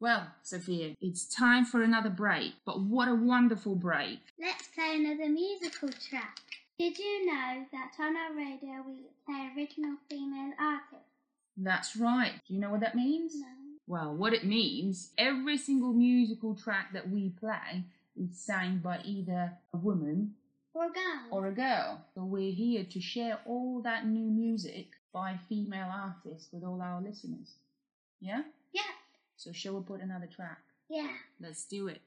Well, 0.00 0.26
Sofya, 0.44 0.96
it's 1.00 1.24
time 1.24 1.64
for 1.64 1.82
another 1.82 2.10
break, 2.10 2.54
but 2.66 2.80
what 2.80 3.08
a 3.08 3.14
wonderful 3.14 3.74
break! 3.74 4.18
Let's 4.40 4.68
play 4.68 4.96
another 4.96 5.28
musical 5.30 5.88
track. 5.88 6.38
Did 6.78 6.98
you 6.98 7.26
know 7.26 7.64
that 7.72 7.92
on 8.00 8.16
our 8.16 8.34
radio 8.36 8.82
we 8.86 8.94
play 9.24 9.50
original 9.56 9.96
female 10.10 10.52
artists? 10.58 11.08
That's 11.56 11.96
right. 11.96 12.32
Do 12.46 12.54
you 12.54 12.60
know 12.60 12.70
what 12.70 12.80
that 12.80 12.96
means? 12.96 13.34
No. 13.36 13.46
Well, 13.86 14.14
what 14.14 14.32
it 14.32 14.44
means, 14.44 15.10
every 15.16 15.56
single 15.58 15.92
musical 15.92 16.54
track 16.54 16.92
that 16.92 17.08
we 17.10 17.30
play 17.30 17.84
is 18.20 18.36
sang 18.36 18.78
by 18.78 19.00
either 19.04 19.52
a 19.72 19.76
woman 19.76 20.34
Or 20.74 20.86
girls? 20.88 21.28
or 21.30 21.46
a 21.46 21.52
girl. 21.52 22.00
So 22.14 22.24
we're 22.24 22.52
here 22.52 22.84
to 22.84 23.00
share 23.00 23.38
all 23.46 23.80
that 23.82 24.06
new 24.06 24.28
music 24.30 24.88
by 25.12 25.38
female 25.48 25.88
artists 25.92 26.48
with 26.52 26.64
all 26.64 26.82
our 26.82 27.00
listeners. 27.00 27.54
Yeah? 28.20 28.42
So 29.44 29.52
shall 29.52 29.74
we 29.74 29.82
put 29.82 30.00
another 30.00 30.26
track? 30.26 30.62
Yeah. 30.88 31.10
Let's 31.38 31.66
do 31.66 31.88
it. 31.88 32.00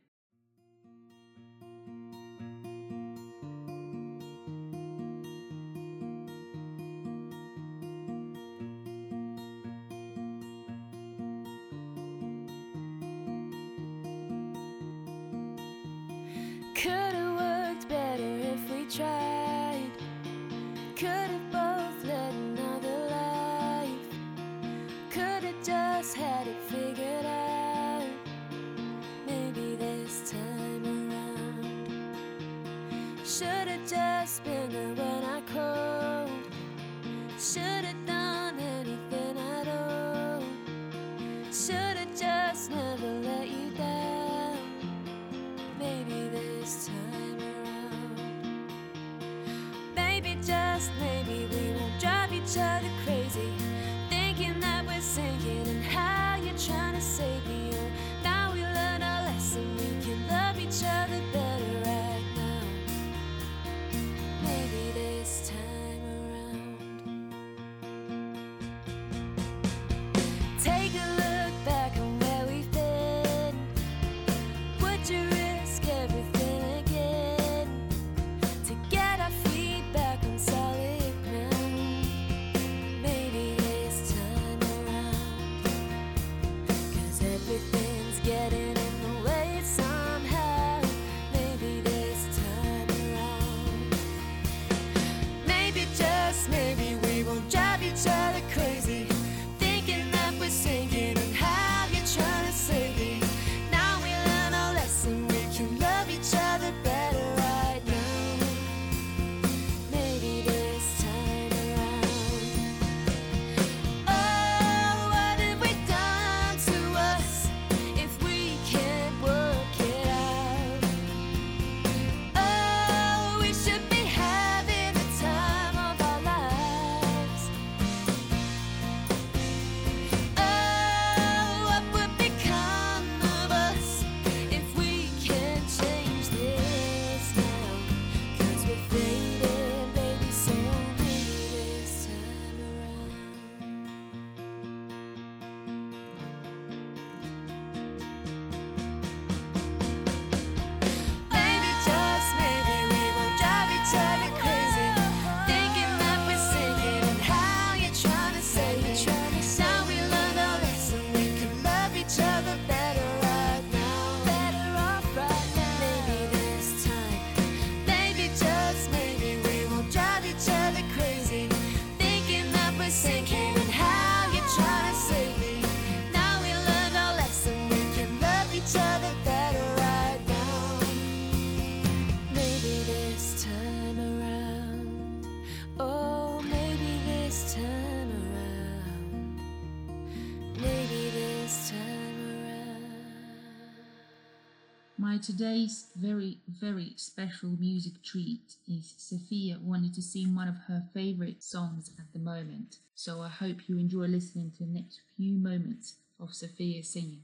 Today's 195.27 195.87
very, 195.97 196.37
very 196.47 196.93
special 196.95 197.49
music 197.59 198.01
treat 198.01 198.55
is 198.65 198.93
Sofya 198.97 199.59
wanted 199.59 199.93
to 199.95 200.01
sing 200.01 200.33
one 200.33 200.47
of 200.47 200.55
her 200.69 200.85
favourite 200.93 201.43
songs 201.43 201.91
at 201.99 202.13
the 202.13 202.19
moment. 202.19 202.77
So 202.95 203.19
I 203.19 203.27
hope 203.27 203.67
you 203.67 203.77
enjoy 203.77 204.05
listening 204.05 204.51
to 204.51 204.63
the 204.63 204.71
next 204.71 205.01
few 205.17 205.33
moments 205.33 205.95
of 206.17 206.29
Sofya 206.29 206.85
singing. 206.85 207.23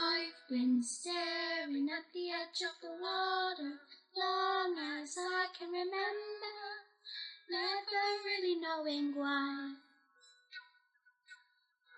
I've 0.00 0.38
been 0.48 0.80
staring 0.80 1.88
at 1.90 2.06
the 2.14 2.30
edge 2.30 2.62
of 2.62 2.78
the 2.82 2.94
water 3.02 3.72
long 4.16 4.78
as 5.02 5.16
I 5.18 5.46
can 5.58 5.72
remember, 5.72 6.54
never 7.50 8.04
really 8.24 8.60
knowing 8.60 9.12
why. 9.16 9.74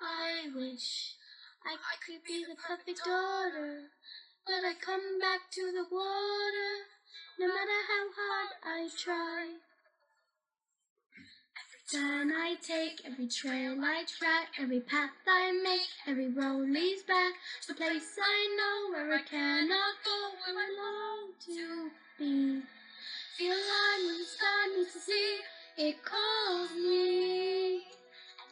I 0.00 0.48
wish 0.56 1.16
I 1.62 1.76
could 2.06 2.24
be 2.26 2.42
the 2.48 2.56
perfect 2.56 3.04
daughter, 3.04 3.90
but 4.50 4.66
I 4.66 4.74
come 4.84 5.20
back 5.20 5.46
to 5.52 5.62
the 5.70 5.86
water 5.94 6.72
no 7.38 7.46
matter 7.46 7.80
how 7.86 8.04
hard 8.18 8.50
I 8.66 8.88
try. 8.98 9.46
Every 11.60 11.82
turn 11.86 12.32
I 12.32 12.56
take, 12.60 13.00
every 13.06 13.28
trail 13.28 13.78
I 13.80 14.02
track, 14.18 14.48
every 14.58 14.80
path 14.80 15.10
I 15.28 15.52
make, 15.62 15.86
every 16.08 16.32
road 16.32 16.68
leads 16.68 17.02
back 17.04 17.34
to 17.62 17.68
the 17.68 17.74
place 17.74 18.18
I 18.18 18.38
know 18.58 18.90
where 18.90 19.14
I 19.14 19.22
cannot 19.22 19.94
go, 20.04 20.18
where 20.42 20.58
I 20.58 20.68
long 20.82 21.30
to 21.46 21.90
be. 22.18 22.62
Feel 23.38 23.54
line 23.54 24.02
when 24.06 24.18
the 24.18 24.24
sky 24.24 24.66
meets 24.76 24.94
the 24.94 25.00
sea, 25.00 25.38
it 25.78 25.96
calls 26.04 26.70
me. 26.72 27.84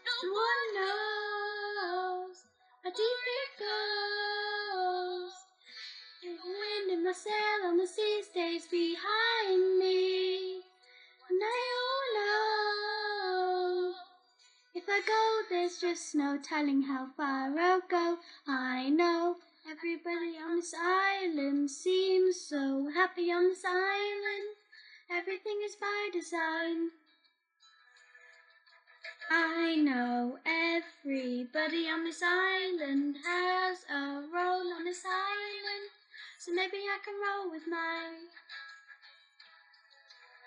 No 0.06 0.30
one 0.30 0.68
knows 0.78 2.37
how 2.84 2.90
deep 2.90 3.24
it 3.42 3.58
goes. 3.58 4.38
The 6.29 6.35
wind 6.45 6.91
in 6.91 7.05
my 7.05 7.12
sail 7.12 7.61
on 7.64 7.79
the 7.79 7.87
sea 7.87 8.23
stays 8.23 8.67
behind 8.67 9.79
me. 9.79 10.57
And 11.31 11.41
I 11.43 11.59
all 11.81 12.09
know 12.19 13.95
if 14.75 14.85
I 14.87 15.01
go, 15.07 15.43
there's 15.49 15.79
just 15.81 16.14
no 16.14 16.37
telling 16.37 16.83
how 16.83 17.07
far 17.17 17.59
I'll 17.59 17.81
go. 17.88 18.19
I 18.47 18.91
know 18.91 19.37
everybody 19.71 20.37
on 20.37 20.57
this 20.57 20.75
island 20.79 21.71
seems 21.71 22.38
so 22.38 22.91
happy 22.95 23.33
on 23.33 23.45
this 23.49 23.64
island. 23.64 24.49
Everything 25.11 25.59
is 25.64 25.77
by 25.77 26.11
design. 26.12 26.91
I 29.31 29.77
know 29.77 30.38
everybody 30.45 31.88
on 31.88 32.05
this 32.05 32.23
island 32.23 33.17
has 33.25 33.79
a 33.91 34.23
role 34.31 34.73
on 34.75 34.85
this 34.85 35.05
island, 35.07 35.88
so 36.38 36.53
maybe 36.53 36.79
I 36.87 36.98
can 37.05 37.14
roll 37.18 37.51
with 37.51 37.66
mine. 37.68 38.31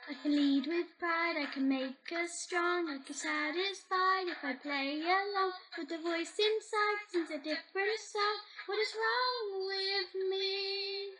I 0.09 0.13
can 0.23 0.35
lead 0.35 0.65
with 0.67 0.87
pride, 0.97 1.35
I 1.37 1.45
can 1.53 1.67
make 1.67 2.11
us 2.15 2.31
strong, 2.31 2.89
I 2.89 2.97
can 3.05 3.13
satisfy 3.13 4.23
if 4.25 4.43
I 4.43 4.53
play 4.53 5.01
along 5.03 5.51
with 5.77 5.89
the 5.89 5.99
voice 5.99 6.33
inside, 6.39 6.99
sings 7.11 7.29
a 7.29 7.37
different 7.37 7.99
song. 7.99 8.37
What 8.65 8.79
is 8.79 8.95
wrong 8.95 9.67
with 9.67 10.15
me? 10.31 11.11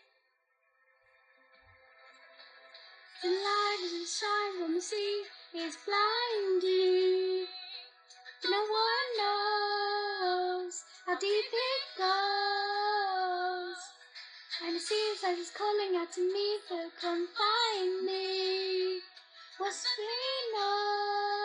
The 3.23 3.29
light 3.29 4.01
is 4.01 4.17
shine 4.17 4.63
on 4.63 4.73
the 4.73 4.81
sea 4.81 5.23
is 5.55 5.77
blinding. 5.86 7.45
No 8.49 8.60
one 8.60 9.10
knows 9.19 10.84
how 11.05 11.19
deep 11.19 11.45
it 11.53 11.97
goes. 11.99 12.90
And 14.63 14.76
it 14.76 14.82
seems 14.82 15.24
like 15.24 15.38
it's 15.38 15.52
calling 15.52 15.95
out 15.97 16.12
to 16.13 16.21
me 16.21 16.58
to 16.69 16.89
come 17.02 17.28
find 17.34 18.06
me. 18.06 19.00
What's 19.58 19.86
we 19.97 20.06
know? 20.54 21.41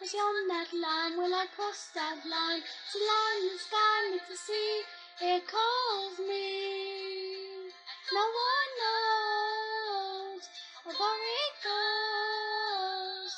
Was 0.00 0.14
on 0.14 0.48
that 0.48 0.72
line, 0.72 1.16
will 1.18 1.34
I 1.34 1.46
cross 1.54 1.90
that 1.94 2.18
line? 2.24 2.62
The 2.92 2.98
line 2.98 3.40
in 3.42 3.48
the 3.52 3.58
sky 3.58 4.10
meets 4.12 4.28
the 4.28 4.36
sea, 4.36 4.82
it 5.22 5.42
calls 5.46 6.18
me. 6.18 7.70
No 8.12 8.20
one 8.20 8.70
knows 8.80 9.06
far 10.98 11.16
it 11.18 11.54
goes. 11.68 13.34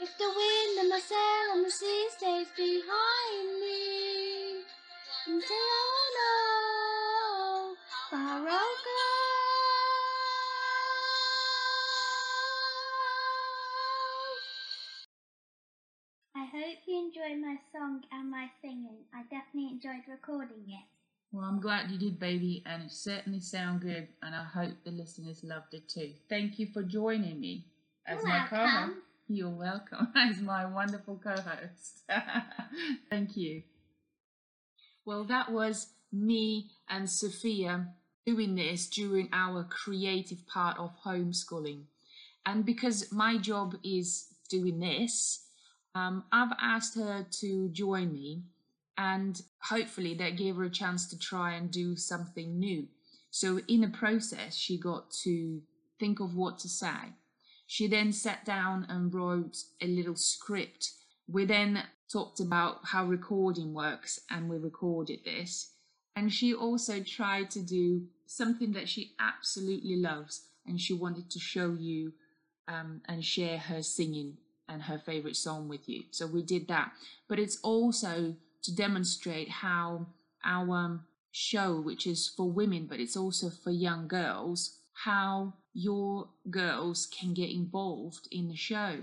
If 0.00 0.10
the 0.18 0.26
wind 0.26 0.80
and 0.80 0.88
my 0.88 0.98
sail 0.98 1.46
on 1.52 1.62
the 1.62 1.70
sea 1.70 2.08
stays 2.16 2.48
behind 2.56 3.60
me, 3.60 4.64
until 5.26 5.66
I 5.78 5.99
know 8.12 8.16
far 8.16 8.48
I'll 8.48 8.48
go. 8.48 8.50
I 16.36 16.44
hope 16.44 16.78
you 16.86 16.98
enjoyed 16.98 17.40
my 17.40 17.56
song 17.72 18.02
and 18.12 18.30
my 18.30 18.48
singing. 18.62 19.04
I 19.14 19.22
definitely 19.22 19.68
enjoyed 19.72 20.02
recording 20.08 20.64
it. 20.68 20.84
Well, 21.32 21.44
I'm 21.44 21.60
glad 21.60 21.90
you 21.90 21.98
did, 21.98 22.18
baby, 22.18 22.62
and 22.66 22.84
it 22.84 22.90
certainly 22.90 23.40
sounded 23.40 23.82
good, 23.86 24.08
and 24.22 24.34
I 24.34 24.44
hope 24.44 24.74
the 24.84 24.90
listeners 24.90 25.44
loved 25.44 25.74
it 25.74 25.88
too. 25.88 26.14
Thank 26.28 26.58
you 26.58 26.66
for 26.66 26.82
joining 26.82 27.38
me 27.38 27.66
as 28.06 28.18
You're 28.20 28.28
my 28.28 28.46
co-host. 28.48 28.96
You're 29.28 29.50
welcome 29.50 30.08
as 30.16 30.40
my 30.40 30.64
wonderful 30.66 31.20
co-host. 31.22 32.02
Thank 33.10 33.36
you. 33.36 33.62
Well, 35.04 35.24
that 35.24 35.52
was 35.52 35.86
me 36.12 36.70
and 36.88 37.06
Sofya 37.06 37.86
doing 38.26 38.54
this 38.54 38.88
during 38.88 39.28
our 39.32 39.64
creative 39.64 40.46
part 40.46 40.78
of 40.78 40.92
homeschooling. 41.04 41.82
And 42.46 42.64
because 42.64 43.12
my 43.12 43.38
job 43.38 43.76
is 43.82 44.28
doing 44.48 44.80
this, 44.80 45.46
um, 45.94 46.24
I've 46.32 46.52
asked 46.60 46.96
her 46.96 47.26
to 47.40 47.68
join 47.70 48.12
me, 48.12 48.42
and 48.96 49.40
hopefully 49.62 50.14
that 50.14 50.36
gave 50.36 50.56
her 50.56 50.64
a 50.64 50.70
chance 50.70 51.08
to 51.10 51.18
try 51.18 51.54
and 51.54 51.70
do 51.70 51.96
something 51.96 52.58
new. 52.58 52.86
So, 53.30 53.60
in 53.68 53.80
the 53.82 53.88
process, 53.88 54.56
she 54.56 54.78
got 54.78 55.10
to 55.22 55.62
think 55.98 56.20
of 56.20 56.34
what 56.34 56.58
to 56.60 56.68
say. 56.68 57.14
She 57.66 57.86
then 57.86 58.12
sat 58.12 58.44
down 58.44 58.86
and 58.88 59.14
wrote 59.14 59.56
a 59.80 59.86
little 59.86 60.16
script. 60.16 60.92
We 61.28 61.44
then 61.44 61.84
talked 62.12 62.40
about 62.40 62.80
how 62.84 63.06
recording 63.06 63.72
works, 63.72 64.20
and 64.30 64.48
we 64.48 64.58
recorded 64.58 65.20
this. 65.24 65.72
And 66.20 66.30
she 66.30 66.52
also 66.52 67.02
tried 67.02 67.50
to 67.52 67.62
do 67.62 68.02
something 68.26 68.72
that 68.72 68.90
she 68.90 69.14
absolutely 69.18 69.96
loves, 69.96 70.48
and 70.66 70.78
she 70.78 70.92
wanted 70.92 71.30
to 71.30 71.38
show 71.38 71.72
you 71.72 72.12
um, 72.68 73.00
and 73.08 73.24
share 73.24 73.56
her 73.56 73.82
singing 73.82 74.36
and 74.68 74.82
her 74.82 74.98
favorite 74.98 75.36
song 75.36 75.66
with 75.66 75.88
you. 75.88 76.02
So 76.10 76.26
we 76.26 76.42
did 76.42 76.68
that. 76.68 76.92
But 77.26 77.38
it's 77.38 77.58
also 77.62 78.36
to 78.64 78.74
demonstrate 78.74 79.48
how 79.48 80.08
our 80.44 81.00
show, 81.32 81.80
which 81.80 82.06
is 82.06 82.28
for 82.28 82.50
women, 82.50 82.84
but 82.86 83.00
it's 83.00 83.16
also 83.16 83.48
for 83.48 83.70
young 83.70 84.06
girls, 84.06 84.76
how 84.92 85.54
your 85.72 86.28
girls 86.50 87.06
can 87.06 87.32
get 87.32 87.48
involved 87.48 88.28
in 88.30 88.48
the 88.48 88.56
show 88.56 88.98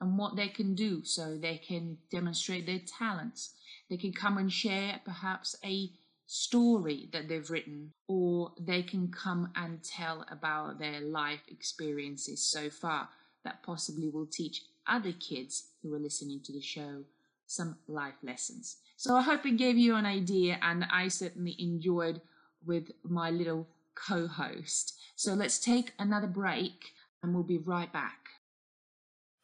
and 0.00 0.16
what 0.16 0.34
they 0.34 0.48
can 0.48 0.74
do 0.74 1.04
so 1.04 1.36
they 1.36 1.58
can 1.58 1.98
demonstrate 2.10 2.64
their 2.64 2.80
talents. 2.98 3.52
They 3.90 3.98
can 3.98 4.14
come 4.14 4.38
and 4.38 4.50
share 4.50 5.02
perhaps 5.04 5.56
a 5.62 5.90
story 6.34 7.08
that 7.12 7.28
they've 7.28 7.48
written, 7.48 7.92
or 8.08 8.50
they 8.58 8.82
can 8.82 9.06
come 9.06 9.48
and 9.54 9.84
tell 9.84 10.26
about 10.32 10.80
their 10.80 11.00
life 11.00 11.42
experiences 11.46 12.42
so 12.42 12.68
far 12.68 13.08
that 13.44 13.62
possibly 13.62 14.08
will 14.08 14.26
teach 14.26 14.64
other 14.88 15.12
kids 15.12 15.68
who 15.80 15.94
are 15.94 15.98
listening 16.00 16.40
to 16.42 16.52
the 16.52 16.60
show 16.60 17.04
some 17.46 17.76
life 17.86 18.14
lessons. 18.24 18.78
So 18.96 19.14
I 19.14 19.22
hope 19.22 19.46
it 19.46 19.58
gave 19.58 19.76
you 19.76 19.94
an 19.94 20.06
idea, 20.06 20.58
and 20.60 20.84
I 20.90 21.06
certainly 21.06 21.54
enjoyed 21.60 22.20
with 22.66 22.90
my 23.04 23.30
little 23.30 23.68
co 23.94 24.26
host. 24.26 24.98
So 25.14 25.34
let's 25.34 25.60
take 25.60 25.92
another 26.00 26.26
break, 26.26 26.94
and 27.22 27.32
we'll 27.32 27.44
be 27.44 27.58
right 27.58 27.92
back. 27.92 28.18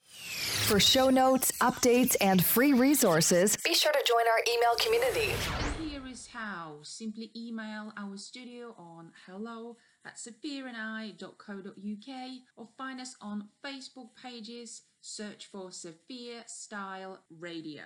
For 0.02 0.80
show 0.80 1.08
notes, 1.08 1.52
updates, 1.60 2.16
and 2.20 2.44
free 2.44 2.72
resources, 2.72 3.56
be 3.58 3.74
sure 3.74 3.92
to 3.92 4.04
join 4.04 4.24
our 4.26 4.42
email 4.52 4.74
community. 4.80 5.89
How. 6.32 6.78
Simply 6.82 7.30
email 7.36 7.92
our 7.96 8.16
studio 8.16 8.74
on 8.78 9.10
hello 9.26 9.76
at 10.04 10.16
sophiaandI.co.uk 10.16 12.30
or 12.56 12.68
find 12.78 13.00
us 13.00 13.16
on 13.20 13.48
Facebook 13.64 14.10
pages. 14.20 14.82
Search 15.00 15.46
for 15.46 15.70
Sofya 15.70 16.44
Style 16.46 17.20
Radio. 17.30 17.82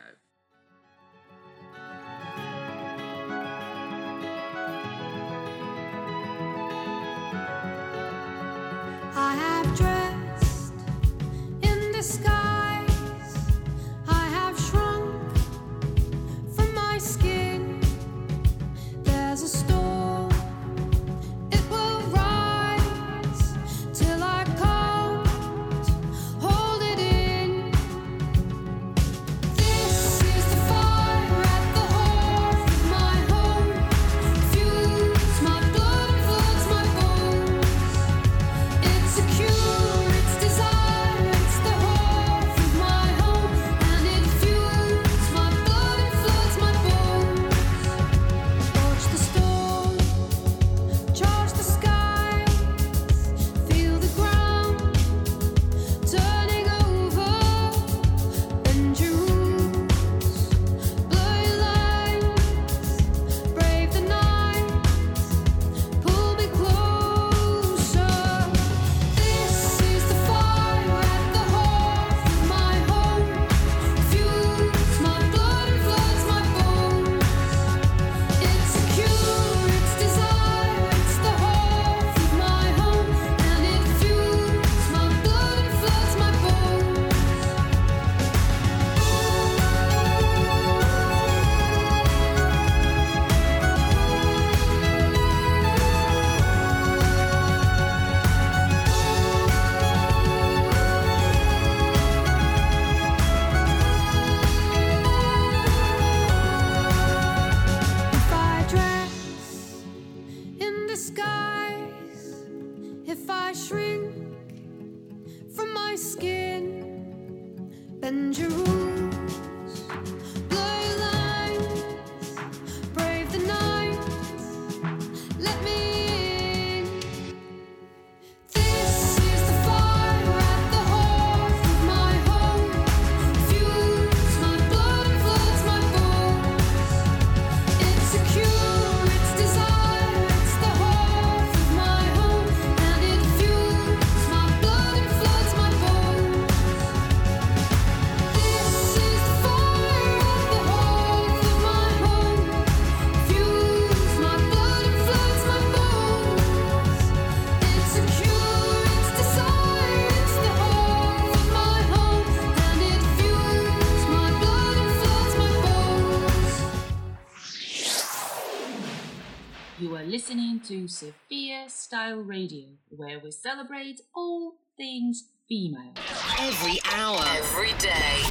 Listening 169.80 170.60
to 170.60 170.84
Sofya 170.84 171.68
Style 171.68 172.18
Radio, 172.18 172.66
where 172.90 173.18
we 173.18 173.32
celebrate 173.32 174.00
all 174.14 174.54
things 174.76 175.24
female. 175.48 175.92
Every 176.38 176.78
hour. 176.92 177.20
Every 177.26 177.72
day. 177.78 178.22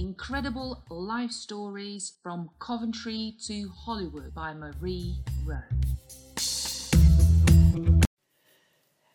Incredible 0.00 0.82
life 0.90 1.30
stories 1.30 2.14
from 2.24 2.50
Coventry 2.58 3.36
to 3.46 3.68
Hollywood 3.68 4.34
by 4.34 4.52
Marie 4.52 5.20
Rowe. 5.44 5.62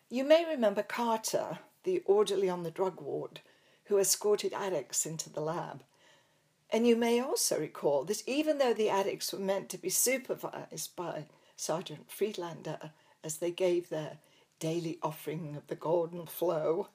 You 0.08 0.24
may 0.24 0.46
remember 0.48 0.82
Carter, 0.82 1.58
the 1.84 2.02
orderly 2.06 2.48
on 2.48 2.62
the 2.62 2.70
drug 2.70 3.02
ward, 3.02 3.40
who 3.84 3.98
escorted 3.98 4.54
addicts 4.54 5.04
into 5.04 5.28
the 5.28 5.42
lab. 5.42 5.82
And 6.72 6.86
you 6.86 6.94
may 6.94 7.20
also 7.20 7.58
recall 7.58 8.04
that 8.04 8.26
even 8.28 8.58
though 8.58 8.74
the 8.74 8.88
addicts 8.88 9.32
were 9.32 9.40
meant 9.40 9.68
to 9.70 9.78
be 9.78 9.90
supervised 9.90 10.94
by 10.94 11.26
Sergeant 11.56 12.10
Friedlander 12.10 12.92
as 13.24 13.38
they 13.38 13.50
gave 13.50 13.88
their 13.88 14.18
daily 14.60 14.98
offering 15.02 15.56
of 15.56 15.66
the 15.66 15.74
golden 15.74 16.26
flow, 16.26 16.88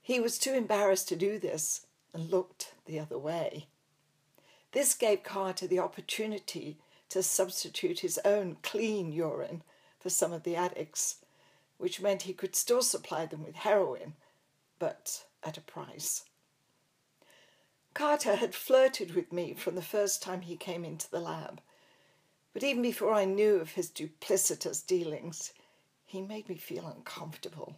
he 0.00 0.18
was 0.20 0.38
too 0.38 0.54
embarrassed 0.54 1.08
to 1.08 1.16
do 1.16 1.38
this 1.38 1.86
and 2.14 2.30
looked 2.30 2.74
the 2.86 2.98
other 2.98 3.18
way. 3.18 3.66
This 4.72 4.94
gave 4.94 5.22
Carter 5.22 5.66
the 5.66 5.78
opportunity 5.78 6.78
to 7.08 7.22
substitute 7.22 8.00
his 8.00 8.18
own 8.24 8.56
clean 8.62 9.12
urine 9.12 9.62
for 9.98 10.10
some 10.10 10.32
of 10.32 10.42
the 10.42 10.56
addicts, 10.56 11.16
which 11.78 12.00
meant 12.00 12.22
he 12.22 12.32
could 12.32 12.54
still 12.54 12.82
supply 12.82 13.26
them 13.26 13.44
with 13.44 13.56
heroin, 13.56 14.14
but 14.78 15.24
at 15.42 15.58
a 15.58 15.60
price. 15.60 16.25
Carter 17.96 18.34
had 18.34 18.54
flirted 18.54 19.14
with 19.14 19.32
me 19.32 19.54
from 19.54 19.74
the 19.74 19.80
first 19.80 20.20
time 20.20 20.42
he 20.42 20.58
came 20.58 20.84
into 20.84 21.10
the 21.10 21.18
lab, 21.18 21.62
but 22.52 22.62
even 22.62 22.82
before 22.82 23.14
I 23.14 23.24
knew 23.24 23.54
of 23.54 23.70
his 23.70 23.88
duplicitous 23.88 24.86
dealings, 24.86 25.54
he 26.04 26.20
made 26.20 26.46
me 26.46 26.58
feel 26.58 26.86
uncomfortable. 26.86 27.76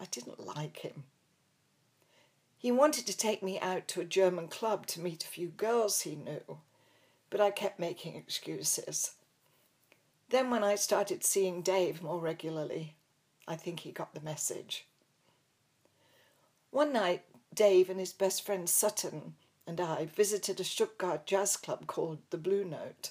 I 0.00 0.06
didn't 0.06 0.40
like 0.40 0.78
him. 0.78 1.04
He 2.56 2.72
wanted 2.72 3.06
to 3.08 3.16
take 3.16 3.42
me 3.42 3.60
out 3.60 3.86
to 3.88 4.00
a 4.00 4.06
German 4.06 4.48
club 4.48 4.86
to 4.86 5.02
meet 5.02 5.22
a 5.24 5.28
few 5.28 5.48
girls 5.48 6.00
he 6.00 6.16
knew, 6.16 6.60
but 7.28 7.38
I 7.38 7.50
kept 7.50 7.78
making 7.78 8.16
excuses. 8.16 9.16
Then, 10.30 10.48
when 10.48 10.64
I 10.64 10.76
started 10.76 11.22
seeing 11.22 11.60
Dave 11.60 12.00
more 12.02 12.20
regularly, 12.20 12.94
I 13.46 13.56
think 13.56 13.80
he 13.80 13.92
got 13.92 14.14
the 14.14 14.22
message. 14.22 14.86
One 16.70 16.90
night, 16.90 17.24
Dave 17.52 17.90
and 17.90 18.00
his 18.00 18.14
best 18.14 18.46
friend 18.46 18.66
Sutton 18.66 19.34
and 19.68 19.82
I 19.82 20.06
visited 20.06 20.58
a 20.58 20.64
Stuttgart 20.64 21.26
jazz 21.26 21.58
club 21.58 21.86
called 21.86 22.20
the 22.30 22.38
Blue 22.38 22.64
Note. 22.64 23.10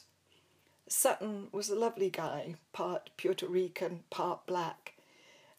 Sutton 0.88 1.50
was 1.52 1.70
a 1.70 1.76
lovely 1.76 2.10
guy, 2.10 2.56
part 2.74 3.12
Puerto 3.16 3.46
Rican, 3.48 4.06
part 4.10 4.48
black, 4.48 4.96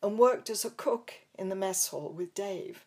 and 0.02 0.18
worked 0.18 0.50
as 0.50 0.64
a 0.64 0.70
cook 0.70 1.14
in 1.38 1.50
the 1.50 1.54
mess 1.54 1.86
hall 1.86 2.12
with 2.12 2.34
Dave. 2.34 2.84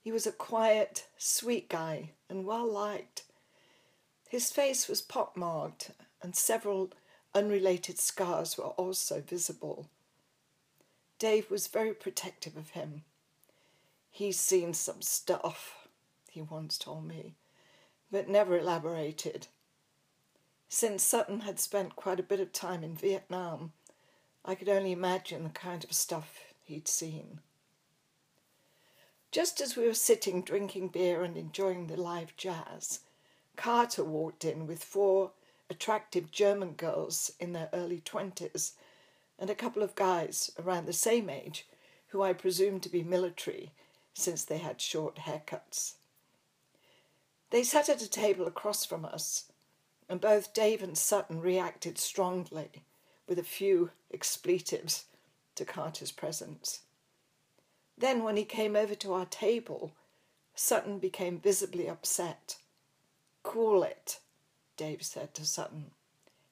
He 0.00 0.10
was 0.10 0.26
a 0.26 0.32
quiet, 0.32 1.06
sweet 1.18 1.68
guy 1.68 2.12
and 2.30 2.46
well 2.46 2.66
liked. 2.66 3.24
His 4.30 4.50
face 4.50 4.88
was 4.88 5.02
pockmarked, 5.02 5.90
and 6.22 6.34
several 6.34 6.92
unrelated 7.34 7.98
scars 7.98 8.56
were 8.56 8.64
also 8.64 9.20
visible. 9.20 9.86
Dave 11.18 11.50
was 11.50 11.66
very 11.66 11.92
protective 11.92 12.56
of 12.56 12.70
him. 12.70 13.02
He's 14.10 14.40
seen 14.40 14.72
some 14.72 15.02
stuff, 15.02 15.81
he 16.32 16.40
once 16.40 16.78
told 16.78 17.06
me, 17.06 17.34
but 18.10 18.26
never 18.26 18.58
elaborated. 18.58 19.48
Since 20.70 21.02
Sutton 21.02 21.40
had 21.40 21.60
spent 21.60 21.94
quite 21.94 22.18
a 22.18 22.22
bit 22.22 22.40
of 22.40 22.52
time 22.52 22.82
in 22.82 22.96
Vietnam, 22.96 23.72
I 24.42 24.54
could 24.54 24.70
only 24.70 24.92
imagine 24.92 25.44
the 25.44 25.50
kind 25.50 25.84
of 25.84 25.92
stuff 25.92 26.54
he'd 26.64 26.88
seen. 26.88 27.40
Just 29.30 29.60
as 29.60 29.76
we 29.76 29.86
were 29.86 29.92
sitting 29.92 30.40
drinking 30.40 30.88
beer 30.88 31.22
and 31.22 31.36
enjoying 31.36 31.86
the 31.86 32.00
live 32.00 32.34
jazz, 32.38 33.00
Carter 33.56 34.02
walked 34.02 34.44
in 34.44 34.66
with 34.66 34.82
four 34.82 35.32
attractive 35.68 36.30
German 36.30 36.72
girls 36.72 37.32
in 37.38 37.52
their 37.52 37.68
early 37.74 38.00
twenties 38.04 38.72
and 39.38 39.50
a 39.50 39.54
couple 39.54 39.82
of 39.82 39.94
guys 39.94 40.50
around 40.58 40.86
the 40.86 40.94
same 40.94 41.28
age 41.28 41.66
who 42.08 42.22
I 42.22 42.32
presumed 42.32 42.82
to 42.84 42.88
be 42.88 43.02
military 43.02 43.72
since 44.14 44.44
they 44.44 44.58
had 44.58 44.80
short 44.80 45.16
haircuts. 45.16 45.94
They 47.52 47.64
sat 47.64 47.90
at 47.90 48.00
a 48.00 48.08
table 48.08 48.46
across 48.46 48.86
from 48.86 49.04
us, 49.04 49.52
and 50.08 50.22
both 50.22 50.54
Dave 50.54 50.82
and 50.82 50.96
Sutton 50.96 51.38
reacted 51.38 51.98
strongly 51.98 52.70
with 53.28 53.38
a 53.38 53.44
few 53.44 53.90
expletives 54.10 55.04
to 55.56 55.66
Carter's 55.66 56.12
presence. 56.12 56.80
Then, 57.98 58.24
when 58.24 58.38
he 58.38 58.46
came 58.46 58.74
over 58.74 58.94
to 58.94 59.12
our 59.12 59.26
table, 59.26 59.92
Sutton 60.54 60.98
became 60.98 61.38
visibly 61.38 61.90
upset. 61.90 62.56
Cool 63.42 63.82
it, 63.82 64.18
Dave 64.78 65.02
said 65.02 65.34
to 65.34 65.44
Sutton. 65.44 65.90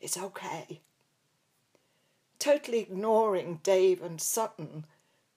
It's 0.03 0.19
okay. 0.19 0.83
Totally 2.39 2.81
ignoring 2.81 3.61
Dave 3.63 4.03
and 4.03 4.21
Sutton, 4.21 4.85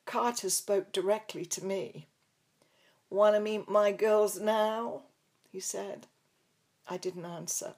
Carter 0.05 0.49
spoke 0.49 0.91
directly 0.91 1.45
to 1.45 1.63
me. 1.63 2.07
Want 3.09 3.35
to 3.35 3.39
meet 3.39 3.69
my 3.69 3.93
girls 3.93 4.37
now? 4.37 5.03
He 5.53 5.59
said. 5.59 6.07
I 6.89 6.97
didn't 6.97 7.25
answer. 7.25 7.75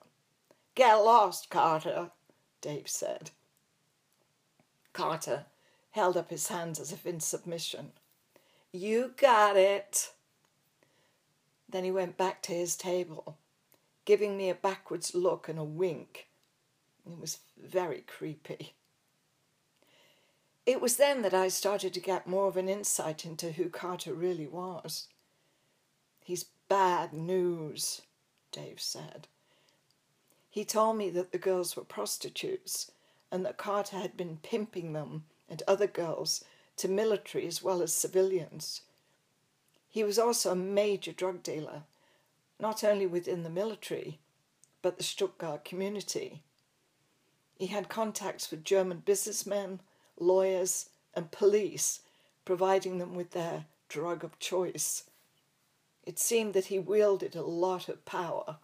Get 0.76 0.96
lost, 0.96 1.50
Carter, 1.50 2.10
Dave 2.62 2.88
said. 2.88 3.32
Carter 4.94 5.46
held 5.92 6.16
up 6.16 6.30
his 6.30 6.48
hands 6.48 6.80
as 6.80 6.94
if 6.94 7.06
in 7.06 7.20
submission. 7.20 7.92
You 8.72 9.14
got 9.18 9.58
it. 9.58 10.12
Then 11.68 11.84
he 11.84 11.92
went 11.92 12.18
back 12.18 12.42
to 12.44 12.54
his 12.54 12.78
table, 12.78 13.38
giving 14.06 14.38
me 14.38 14.50
a 14.50 14.56
backwards 14.56 15.14
look 15.14 15.50
and 15.50 15.60
a 15.60 15.64
wink. 15.64 16.28
It 17.06 17.20
was 17.20 17.40
very 17.62 18.06
creepy. 18.08 18.74
It 20.66 20.80
was 20.80 20.96
then 20.96 21.24
that 21.24 21.34
I 21.34 21.50
started 21.50 21.94
to 21.94 22.00
get 22.00 22.26
more 22.26 22.48
of 22.48 22.56
an 22.56 22.70
insight 22.70 23.26
into 23.26 23.52
who 23.52 23.68
Carter 23.68 24.14
really 24.14 24.48
was. 24.48 25.08
He's 26.24 26.46
bad 26.68 27.14
news, 27.14 28.02
Dave 28.52 28.82
said. 28.82 29.28
He 30.50 30.64
told 30.64 30.98
me 30.98 31.10
that 31.10 31.32
the 31.32 31.38
girls 31.38 31.76
were 31.76 31.84
prostitutes 31.84 32.92
and 33.32 33.46
that 33.46 33.58
Carter 33.58 33.98
had 33.98 34.16
been 34.16 34.38
pimping 34.38 34.94
them 34.94 35.26
and 35.50 35.62
other 35.68 35.88
girls 35.88 36.44
to 36.78 36.88
military 36.88 37.46
as 37.48 37.62
well 37.62 37.82
as 37.82 37.94
civilians. 37.94 38.82
He 39.90 40.04
was 40.04 40.20
also 40.20 40.52
a 40.52 40.56
major 40.56 41.12
drug 41.12 41.44
dealer, 41.44 41.84
not 42.60 42.84
only 42.84 43.06
within 43.06 43.44
the 43.44 43.50
military, 43.50 44.20
but 44.82 44.98
the 44.98 45.04
Stuttgart 45.04 45.66
community. 45.66 46.44
He 47.58 47.68
had 47.68 47.90
contacts 47.90 48.52
with 48.52 48.64
German 48.64 49.00
businessmen, 49.06 49.80
lawyers, 50.20 50.90
and 51.14 51.32
police, 51.32 52.02
providing 52.44 52.98
them 52.98 53.16
with 53.16 53.32
their 53.32 53.66
drug 53.88 54.24
of 54.24 54.38
choice. 54.40 55.04
It 56.06 56.20
seemed 56.20 56.54
that 56.54 56.66
he 56.66 56.78
wielded 56.78 57.36
a 57.36 57.42
lot 57.42 57.90
of 57.90 58.06
power 58.06 58.58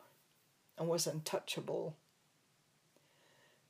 and 0.78 0.88
was 0.88 1.08
untouchable. 1.08 1.96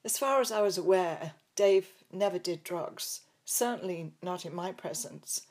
As 0.04 0.18
far 0.18 0.42
as 0.42 0.52
I 0.52 0.62
was 0.62 0.78
aware, 0.78 1.34
Dave 1.56 1.90
never 2.12 2.40
did 2.40 2.64
drugs, 2.64 3.22
certainly 3.46 4.14
not 4.22 4.46
in 4.46 4.54
my 4.54 4.72
presence. 4.72 5.44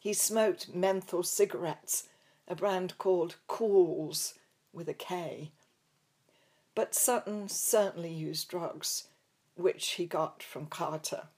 He 0.00 0.12
smoked 0.12 0.74
menthol 0.74 1.22
cigarettes, 1.22 2.08
a 2.48 2.54
brand 2.54 2.98
called 2.98 3.36
Kools 3.48 4.34
with 4.72 4.88
a 4.88 4.94
K. 4.94 5.50
But 6.74 6.94
Sutton 6.94 7.48
certainly 7.48 8.12
used 8.12 8.48
drugs, 8.48 9.08
which 9.54 9.92
he 9.92 10.06
got 10.06 10.42
from 10.42 10.66
Carter. 10.66 11.28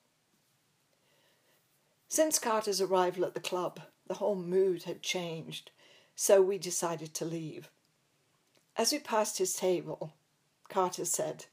Since 2.08 2.38
Carter's 2.38 2.80
arrival 2.80 3.24
at 3.24 3.34
the 3.34 3.40
club, 3.40 3.80
the 4.06 4.14
whole 4.14 4.36
mood 4.36 4.84
had 4.84 5.02
changed, 5.02 5.70
so 6.16 6.40
we 6.40 6.56
decided 6.58 7.12
to 7.14 7.24
leave. 7.26 7.70
As 8.76 8.90
we 8.90 8.98
passed 8.98 9.38
his 9.38 9.54
table, 9.54 10.14
Carter 10.68 11.04
said, 11.04 11.44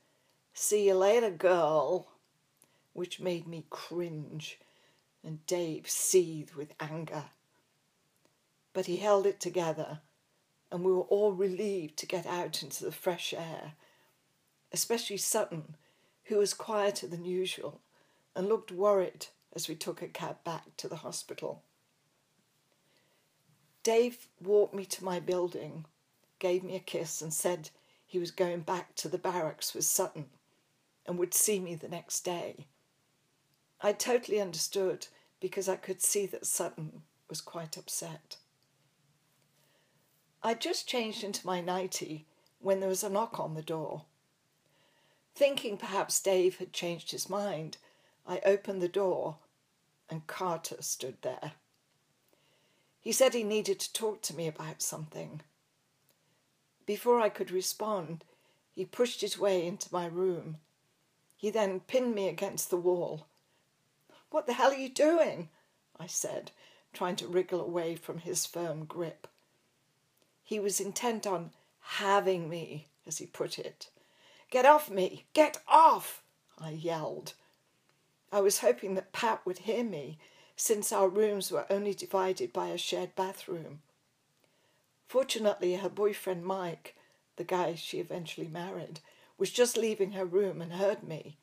See 0.54 0.88
you 0.88 0.96
later, 0.96 1.30
girl, 1.30 2.08
which 2.94 3.20
made 3.20 3.46
me 3.46 3.66
cringe, 3.70 4.60
and 5.24 5.46
Dave 5.46 5.90
seethe 5.90 6.52
with 6.52 6.74
anger. 6.80 7.26
But 8.72 8.86
he 8.86 8.98
held 8.98 9.28
it 9.28 9.40
together, 9.40 10.00
and 10.72 10.84
we 10.84 10.92
were 10.92 11.02
all 11.02 11.34
relieved 11.34 11.98
to 11.98 12.06
get 12.06 12.26
out 12.26 12.64
into 12.64 12.84
the 12.86 12.92
fresh 12.92 13.34
air, 13.34 13.74
especially 14.72 15.18
Sutton, 15.18 15.76
who 16.26 16.38
was 16.38 16.54
quieter 16.54 17.08
than 17.08 17.26
usual 17.26 17.82
and 18.36 18.48
looked 18.48 18.72
worried 18.72 19.28
as 19.54 19.68
we 19.68 19.76
took 19.76 20.02
a 20.02 20.08
cab 20.08 20.44
back 20.44 20.76
to 20.78 20.88
the 20.88 20.98
hospital. 20.98 21.64
Dave 23.84 24.28
walked 24.42 24.74
me 24.74 24.86
to 24.86 25.04
my 25.04 25.20
building, 25.20 25.86
gave 26.40 26.64
me 26.64 26.76
a 26.76 26.80
kiss 26.80 27.22
and 27.22 27.34
said 27.34 27.70
he 28.06 28.18
was 28.18 28.32
going 28.32 28.62
back 28.62 28.96
to 28.96 29.10
the 29.10 29.18
barracks 29.18 29.74
with 29.74 29.84
Sutton 29.84 30.28
and 31.06 31.20
would 31.20 31.34
see 31.34 31.60
me 31.60 31.76
the 31.76 31.90
next 31.90 32.22
day. 32.22 32.68
I 33.82 33.92
totally 33.92 34.40
understood 34.40 35.08
because 35.42 35.68
I 35.68 35.76
could 35.76 36.02
see 36.02 36.26
that 36.28 36.46
Sutton 36.46 37.02
was 37.30 37.42
quite 37.42 37.76
upset. 37.76 38.38
I 40.42 40.54
just 40.54 40.88
changed 40.88 41.24
into 41.24 41.46
my 41.46 41.60
nightie 41.60 42.26
when 42.60 42.80
there 42.80 42.90
was 42.90 43.04
a 43.04 43.10
knock 43.10 43.40
on 43.40 43.54
the 43.54 43.62
door. 43.62 44.04
Thinking 45.36 45.78
perhaps 45.78 46.22
Dave 46.22 46.58
had 46.58 46.72
changed 46.72 47.12
his 47.12 47.30
mind, 47.30 47.78
I 48.26 48.40
opened 48.46 48.82
the 48.82 48.88
door 48.88 49.38
and 50.10 50.26
Carter 50.28 50.82
stood 50.82 51.18
there. 51.22 51.54
He 53.04 53.12
said 53.12 53.34
he 53.34 53.44
needed 53.44 53.82
to 53.82 53.92
talk 53.92 54.22
to 54.24 54.36
me 54.36 54.48
about 54.48 54.82
something. 54.82 55.42
Before 56.86 57.20
I 57.20 57.28
could 57.28 57.52
respond, 57.52 58.24
he 58.72 58.86
pushed 58.86 59.20
his 59.20 59.38
way 59.38 59.68
into 59.68 59.94
my 59.94 60.06
room. 60.06 60.56
He 61.36 61.50
then 61.50 61.82
pinned 61.82 62.16
me 62.16 62.30
against 62.30 62.70
the 62.70 62.78
wall. 62.78 63.28
What 64.30 64.48
the 64.48 64.54
hell 64.54 64.72
are 64.72 64.78
you 64.78 64.88
doing? 64.88 65.50
I 66.00 66.08
said, 66.08 66.52
trying 66.94 67.18
to 67.18 67.28
wriggle 67.28 67.60
away 67.60 67.98
from 67.98 68.20
his 68.20 68.46
firm 68.46 68.86
grip. 68.86 69.28
He 70.42 70.58
was 70.58 70.80
intent 70.80 71.28
on 71.28 71.52
having 71.82 72.50
me, 72.50 72.88
as 73.06 73.18
he 73.18 73.26
put 73.26 73.60
it. 73.60 73.90
Get 74.50 74.66
off 74.66 74.90
me! 74.90 75.26
Get 75.34 75.62
off! 75.68 76.24
I 76.58 76.70
yelled. 76.72 77.34
I 78.32 78.40
was 78.40 78.60
hoping 78.60 78.96
that 78.96 79.12
Pat 79.12 79.46
would 79.46 79.60
hear 79.60 79.84
me, 79.84 80.20
since 80.56 80.92
our 80.92 81.10
rooms 81.10 81.52
were 81.52 81.66
only 81.70 81.94
divided 81.94 82.54
by 82.54 82.68
a 82.68 82.78
shared 82.78 83.16
bathroom. 83.16 83.82
Fortunately, 85.08 85.76
her 85.76 85.90
boyfriend 85.90 86.46
Mike, 86.46 86.96
the 87.36 87.44
guy 87.44 87.76
she 87.76 88.00
eventually 88.00 88.48
married, 88.48 89.00
was 89.38 89.52
just 89.52 89.78
leaving 89.78 90.14
her 90.14 90.26
room 90.26 90.62
and 90.62 90.74
heard 90.74 91.04
me. 91.04 91.38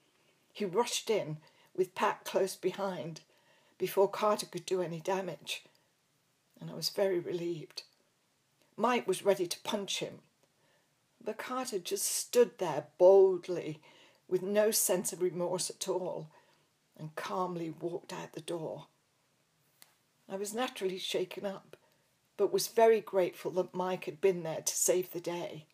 He 0.52 0.64
rushed 0.64 1.10
in, 1.10 1.38
with 1.76 1.94
Pat 1.94 2.24
close 2.24 2.56
behind, 2.56 3.20
before 3.78 4.08
Carter 4.08 4.46
could 4.46 4.66
do 4.66 4.82
any 4.82 5.00
damage, 5.00 5.64
and 6.60 6.70
I 6.70 6.74
was 6.74 6.88
very 6.88 7.18
relieved. 7.18 7.84
Mike 8.76 9.06
was 9.06 9.24
ready 9.24 9.46
to 9.46 9.60
punch 9.60 10.00
him, 10.00 10.20
but 11.22 11.38
Carter 11.38 11.78
just 11.78 12.06
stood 12.06 12.58
there 12.58 12.86
boldly, 12.98 13.80
with 14.28 14.42
no 14.42 14.70
sense 14.70 15.12
of 15.12 15.22
remorse 15.22 15.70
at 15.70 15.88
all, 15.88 16.28
and 16.98 17.14
calmly 17.16 17.70
walked 17.70 18.12
out 18.12 18.32
the 18.32 18.40
door. 18.40 18.86
I 20.30 20.36
was 20.36 20.54
naturally 20.54 20.98
shaken 20.98 21.44
up, 21.44 21.76
but 22.36 22.52
was 22.52 22.68
very 22.68 23.00
grateful 23.00 23.50
that 23.52 23.74
Mike 23.74 24.04
had 24.04 24.20
been 24.20 24.44
there 24.44 24.60
to 24.60 24.76
save 24.76 25.10
the 25.10 25.20
day. 25.20 25.66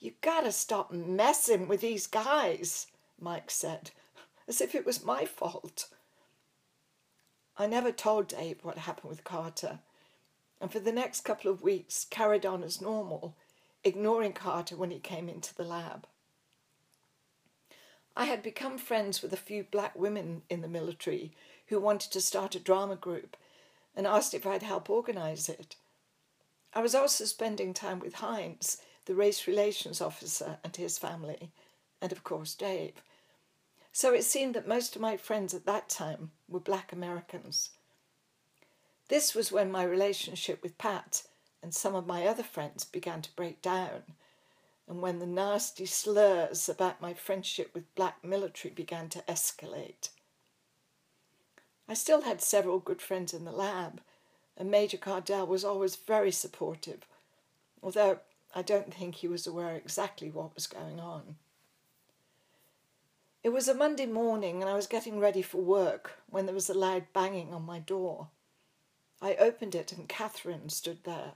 You 0.00 0.12
gotta 0.22 0.52
stop 0.52 0.90
messing 0.90 1.68
with 1.68 1.82
these 1.82 2.06
guys, 2.06 2.86
Mike 3.20 3.50
said, 3.50 3.90
as 4.48 4.62
if 4.62 4.74
it 4.74 4.86
was 4.86 5.04
my 5.04 5.26
fault. 5.26 5.88
I 7.58 7.66
never 7.66 7.92
told 7.92 8.28
Dave 8.28 8.58
what 8.62 8.78
happened 8.78 9.10
with 9.10 9.24
Carter, 9.24 9.80
and 10.58 10.72
for 10.72 10.80
the 10.80 10.92
next 10.92 11.20
couple 11.20 11.50
of 11.50 11.62
weeks 11.62 12.06
carried 12.08 12.46
on 12.46 12.62
as 12.62 12.80
normal, 12.80 13.36
ignoring 13.84 14.32
Carter 14.32 14.76
when 14.76 14.90
he 14.90 14.98
came 14.98 15.28
into 15.28 15.54
the 15.54 15.64
lab. 15.64 16.06
I 18.16 18.24
had 18.24 18.42
become 18.42 18.78
friends 18.78 19.20
with 19.20 19.34
a 19.34 19.38
few 19.38 19.64
black 19.64 19.94
women 19.94 20.40
in 20.48 20.62
the 20.62 20.68
military 20.68 21.32
who 21.66 21.80
wanted 21.80 22.12
to 22.12 22.20
start 22.20 22.54
a 22.54 22.60
drama 22.60 22.96
group 22.96 23.36
and 23.94 24.06
asked 24.06 24.34
if 24.34 24.46
I'd 24.46 24.62
help 24.62 24.90
organize 24.90 25.48
it. 25.48 25.76
I 26.74 26.80
was 26.80 26.94
also 26.94 27.24
spending 27.24 27.72
time 27.72 28.00
with 28.00 28.16
Heinz, 28.16 28.78
the 29.06 29.14
race 29.14 29.46
relations 29.46 30.00
officer, 30.00 30.58
and 30.62 30.76
his 30.76 30.98
family, 30.98 31.50
and 32.02 32.12
of 32.12 32.22
course 32.22 32.54
Dave. 32.54 33.02
So 33.92 34.12
it 34.12 34.24
seemed 34.24 34.54
that 34.54 34.68
most 34.68 34.94
of 34.94 35.00
my 35.00 35.16
friends 35.16 35.54
at 35.54 35.64
that 35.64 35.88
time 35.88 36.32
were 36.48 36.60
black 36.60 36.92
Americans. 36.92 37.70
This 39.08 39.34
was 39.34 39.52
when 39.52 39.70
my 39.70 39.84
relationship 39.84 40.62
with 40.62 40.76
Pat 40.76 41.22
and 41.62 41.72
some 41.74 41.94
of 41.94 42.06
my 42.06 42.26
other 42.26 42.42
friends 42.42 42.84
began 42.84 43.22
to 43.22 43.34
break 43.34 43.62
down, 43.62 44.02
and 44.86 45.00
when 45.00 45.18
the 45.18 45.26
nasty 45.26 45.86
slurs 45.86 46.68
about 46.68 47.00
my 47.00 47.14
friendship 47.14 47.70
with 47.72 47.94
black 47.94 48.22
military 48.22 48.74
began 48.74 49.08
to 49.08 49.22
escalate. 49.22 50.10
I 51.88 51.94
still 51.94 52.22
had 52.22 52.40
several 52.42 52.78
good 52.78 53.00
friends 53.00 53.32
in 53.32 53.44
the 53.44 53.52
lab, 53.52 54.00
and 54.56 54.70
Major 54.70 54.96
Cardell 54.96 55.46
was 55.46 55.64
always 55.64 55.96
very 55.96 56.32
supportive, 56.32 57.06
although 57.82 58.20
I 58.54 58.62
don't 58.62 58.92
think 58.92 59.16
he 59.16 59.28
was 59.28 59.46
aware 59.46 59.74
exactly 59.74 60.30
what 60.30 60.54
was 60.54 60.66
going 60.66 60.98
on. 60.98 61.36
It 63.44 63.50
was 63.50 63.68
a 63.68 63.74
Monday 63.74 64.06
morning, 64.06 64.60
and 64.60 64.68
I 64.68 64.74
was 64.74 64.88
getting 64.88 65.20
ready 65.20 65.42
for 65.42 65.58
work 65.58 66.12
when 66.28 66.46
there 66.46 66.54
was 66.54 66.68
a 66.68 66.74
loud 66.74 67.04
banging 67.12 67.54
on 67.54 67.64
my 67.64 67.78
door. 67.78 68.28
I 69.22 69.34
opened 69.36 69.74
it 69.74 69.92
and 69.92 70.08
Catherine 70.08 70.68
stood 70.68 71.04
there. 71.04 71.32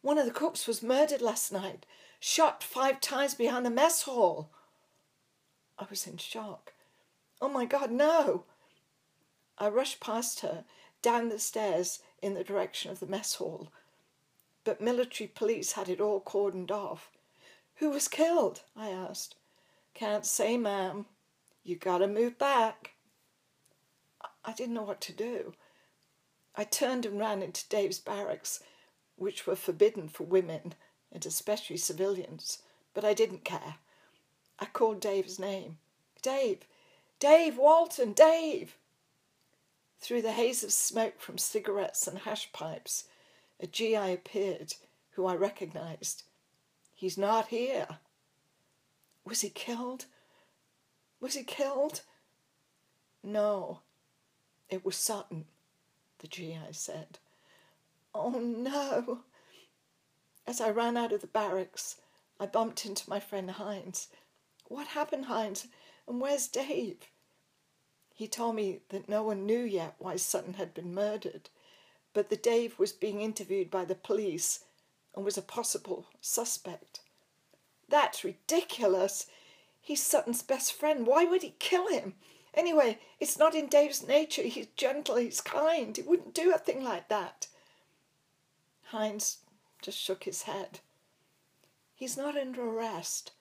One 0.00 0.18
of 0.18 0.24
the 0.24 0.32
cooks 0.32 0.66
was 0.66 0.82
murdered 0.82 1.20
last 1.20 1.52
night, 1.52 1.86
shot 2.20 2.62
five 2.62 3.00
times 3.00 3.34
behind 3.34 3.66
the 3.66 3.70
mess 3.70 4.02
hall. 4.02 4.50
I 5.78 5.86
was 5.90 6.06
in 6.06 6.16
shock. 6.16 6.72
Oh 7.40 7.48
my 7.48 7.64
God, 7.64 7.90
no! 7.90 8.44
I 9.58 9.68
rushed 9.68 10.00
past 10.00 10.40
her, 10.40 10.64
down 11.02 11.28
the 11.28 11.38
stairs 11.38 12.00
in 12.22 12.34
the 12.34 12.44
direction 12.44 12.90
of 12.90 13.00
the 13.00 13.06
mess 13.06 13.34
hall. 13.34 13.68
But 14.64 14.80
military 14.80 15.28
police 15.28 15.72
had 15.72 15.88
it 15.88 16.00
all 16.00 16.20
cordoned 16.20 16.70
off. 16.70 17.10
Who 17.76 17.90
was 17.90 18.08
killed? 18.08 18.62
I 18.76 18.88
asked. 18.88 19.36
Can't 19.92 20.24
say, 20.26 20.56
ma'am. 20.56 21.06
You 21.62 21.76
gotta 21.76 22.06
move 22.06 22.38
back. 22.38 22.94
I 24.44 24.52
didn't 24.52 24.74
know 24.74 24.82
what 24.82 25.00
to 25.02 25.12
do. 25.12 25.54
I 26.56 26.64
turned 26.64 27.04
and 27.06 27.18
ran 27.18 27.42
into 27.42 27.68
Dave's 27.68 27.98
barracks, 27.98 28.62
which 29.16 29.46
were 29.46 29.56
forbidden 29.56 30.08
for 30.08 30.24
women 30.24 30.74
and 31.12 31.24
especially 31.24 31.76
civilians, 31.76 32.58
but 32.92 33.04
I 33.04 33.14
didn't 33.14 33.44
care. 33.44 33.76
I 34.58 34.66
called 34.66 35.00
Dave's 35.00 35.38
name. 35.38 35.78
Dave! 36.22 36.60
Dave 37.18 37.56
Walton! 37.56 38.12
Dave! 38.12 38.76
Through 40.00 40.22
the 40.22 40.32
haze 40.32 40.62
of 40.62 40.72
smoke 40.72 41.20
from 41.20 41.38
cigarettes 41.38 42.06
and 42.06 42.18
hash 42.18 42.52
pipes, 42.52 43.04
a 43.60 43.66
GI 43.66 44.12
appeared 44.12 44.74
who 45.12 45.26
I 45.26 45.34
recognized. 45.34 46.24
He's 46.94 47.16
not 47.16 47.48
here. 47.48 47.86
Was 49.24 49.40
he 49.40 49.50
killed? 49.50 50.06
Was 51.20 51.34
he 51.34 51.44
killed? 51.44 52.02
No, 53.22 53.80
it 54.68 54.84
was 54.84 54.96
Sutton 54.96 55.46
the 56.24 56.28
GI 56.28 56.72
said. 56.72 57.18
Oh 58.14 58.30
no! 58.30 59.20
As 60.46 60.58
I 60.58 60.70
ran 60.70 60.96
out 60.96 61.12
of 61.12 61.20
the 61.20 61.26
barracks, 61.26 61.96
I 62.40 62.46
bumped 62.46 62.86
into 62.86 63.10
my 63.10 63.20
friend 63.20 63.50
Heinz. 63.50 64.08
What 64.68 64.88
happened, 64.88 65.26
Heinz? 65.26 65.66
And 66.08 66.22
where's 66.22 66.48
Dave? 66.48 66.96
He 68.14 68.28
told 68.28 68.54
me 68.54 68.78
that 68.90 69.08
no 69.08 69.24
one 69.24 69.44
knew 69.44 69.62
yet 69.62 69.96
why 69.98 70.16
Sutton 70.16 70.54
had 70.54 70.72
been 70.72 70.94
murdered, 70.94 71.50
but 72.12 72.30
that 72.30 72.44
Dave 72.44 72.78
was 72.78 72.92
being 72.92 73.20
interviewed 73.20 73.70
by 73.70 73.84
the 73.84 73.96
police 73.96 74.60
and 75.14 75.24
was 75.24 75.36
a 75.36 75.42
possible 75.42 76.06
suspect. 76.20 77.00
That's 77.88 78.22
ridiculous. 78.22 79.26
He's 79.80 80.02
Sutton's 80.02 80.42
best 80.42 80.72
friend. 80.72 81.06
Why 81.06 81.24
would 81.24 81.42
he 81.42 81.56
kill 81.58 81.88
him? 81.88 82.14
Anyway, 82.54 83.00
it's 83.18 83.36
not 83.36 83.54
in 83.54 83.66
Dave's 83.66 84.06
nature. 84.06 84.42
He's 84.42 84.68
gentle, 84.76 85.16
he's 85.16 85.40
kind. 85.40 85.96
He 85.96 86.02
wouldn't 86.02 86.34
do 86.34 86.54
a 86.54 86.58
thing 86.58 86.84
like 86.84 87.08
that. 87.08 87.48
Heinz 88.84 89.38
just 89.82 89.98
shook 89.98 90.22
his 90.22 90.42
head. 90.42 90.78
He's 91.96 92.16
not 92.16 92.36
under 92.36 92.62
arrest. 92.62 93.32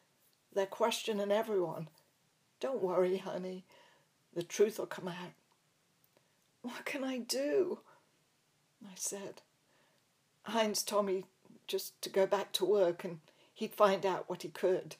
They're 0.51 0.65
questioning 0.65 1.31
everyone. 1.31 1.89
Don't 2.59 2.81
worry, 2.81 3.17
honey. 3.17 3.65
The 4.35 4.43
truth 4.43 4.79
will 4.79 4.85
come 4.85 5.07
out. 5.07 5.33
What 6.61 6.85
can 6.85 7.03
I 7.03 7.19
do? 7.19 7.79
I 8.83 8.93
said. 8.95 9.41
Heinz 10.43 10.83
told 10.83 11.05
me 11.05 11.25
just 11.67 12.01
to 12.01 12.09
go 12.09 12.25
back 12.25 12.51
to 12.53 12.65
work 12.65 13.03
and 13.03 13.19
he'd 13.53 13.73
find 13.73 14.05
out 14.05 14.29
what 14.29 14.41
he 14.41 14.49
could. 14.49 14.95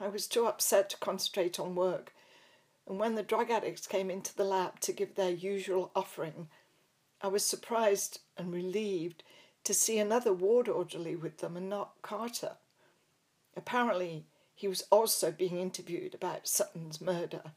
I 0.00 0.08
was 0.08 0.26
too 0.26 0.46
upset 0.46 0.90
to 0.90 0.96
concentrate 0.96 1.60
on 1.60 1.74
work 1.74 2.12
and 2.86 2.98
when 2.98 3.14
the 3.14 3.22
drug 3.22 3.50
addicts 3.50 3.86
came 3.86 4.10
into 4.10 4.34
the 4.34 4.44
lab 4.44 4.80
to 4.80 4.92
give 4.92 5.14
their 5.14 5.30
usual 5.30 5.90
offering, 5.94 6.48
I 7.20 7.28
was 7.28 7.44
surprised 7.44 8.20
and 8.36 8.52
relieved 8.52 9.22
to 9.64 9.72
see 9.72 9.98
another 9.98 10.32
ward 10.32 10.68
orderly 10.68 11.14
with 11.14 11.38
them 11.38 11.56
and 11.56 11.68
not 11.68 12.02
Carter. 12.02 12.56
Apparently, 13.56 14.26
he 14.54 14.66
was 14.66 14.84
also 14.90 15.30
being 15.30 15.58
interviewed 15.58 16.14
about 16.14 16.48
Sutton's 16.48 17.00
murder. 17.00 17.52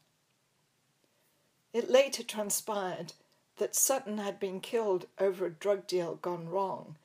It 1.76 1.90
later 1.90 2.22
transpired 2.22 3.12
that 3.58 3.76
Sutton 3.76 4.16
had 4.16 4.40
been 4.40 4.62
killed 4.62 5.08
over 5.18 5.44
a 5.44 5.50
drug 5.50 5.86
deal 5.86 6.14
gone 6.14 6.48
wrong, 6.48 6.96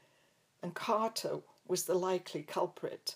and 0.64 0.74
Carter 0.74 1.42
was 1.68 1.84
the 1.84 1.94
likely 1.94 2.42
culprit. 2.42 3.16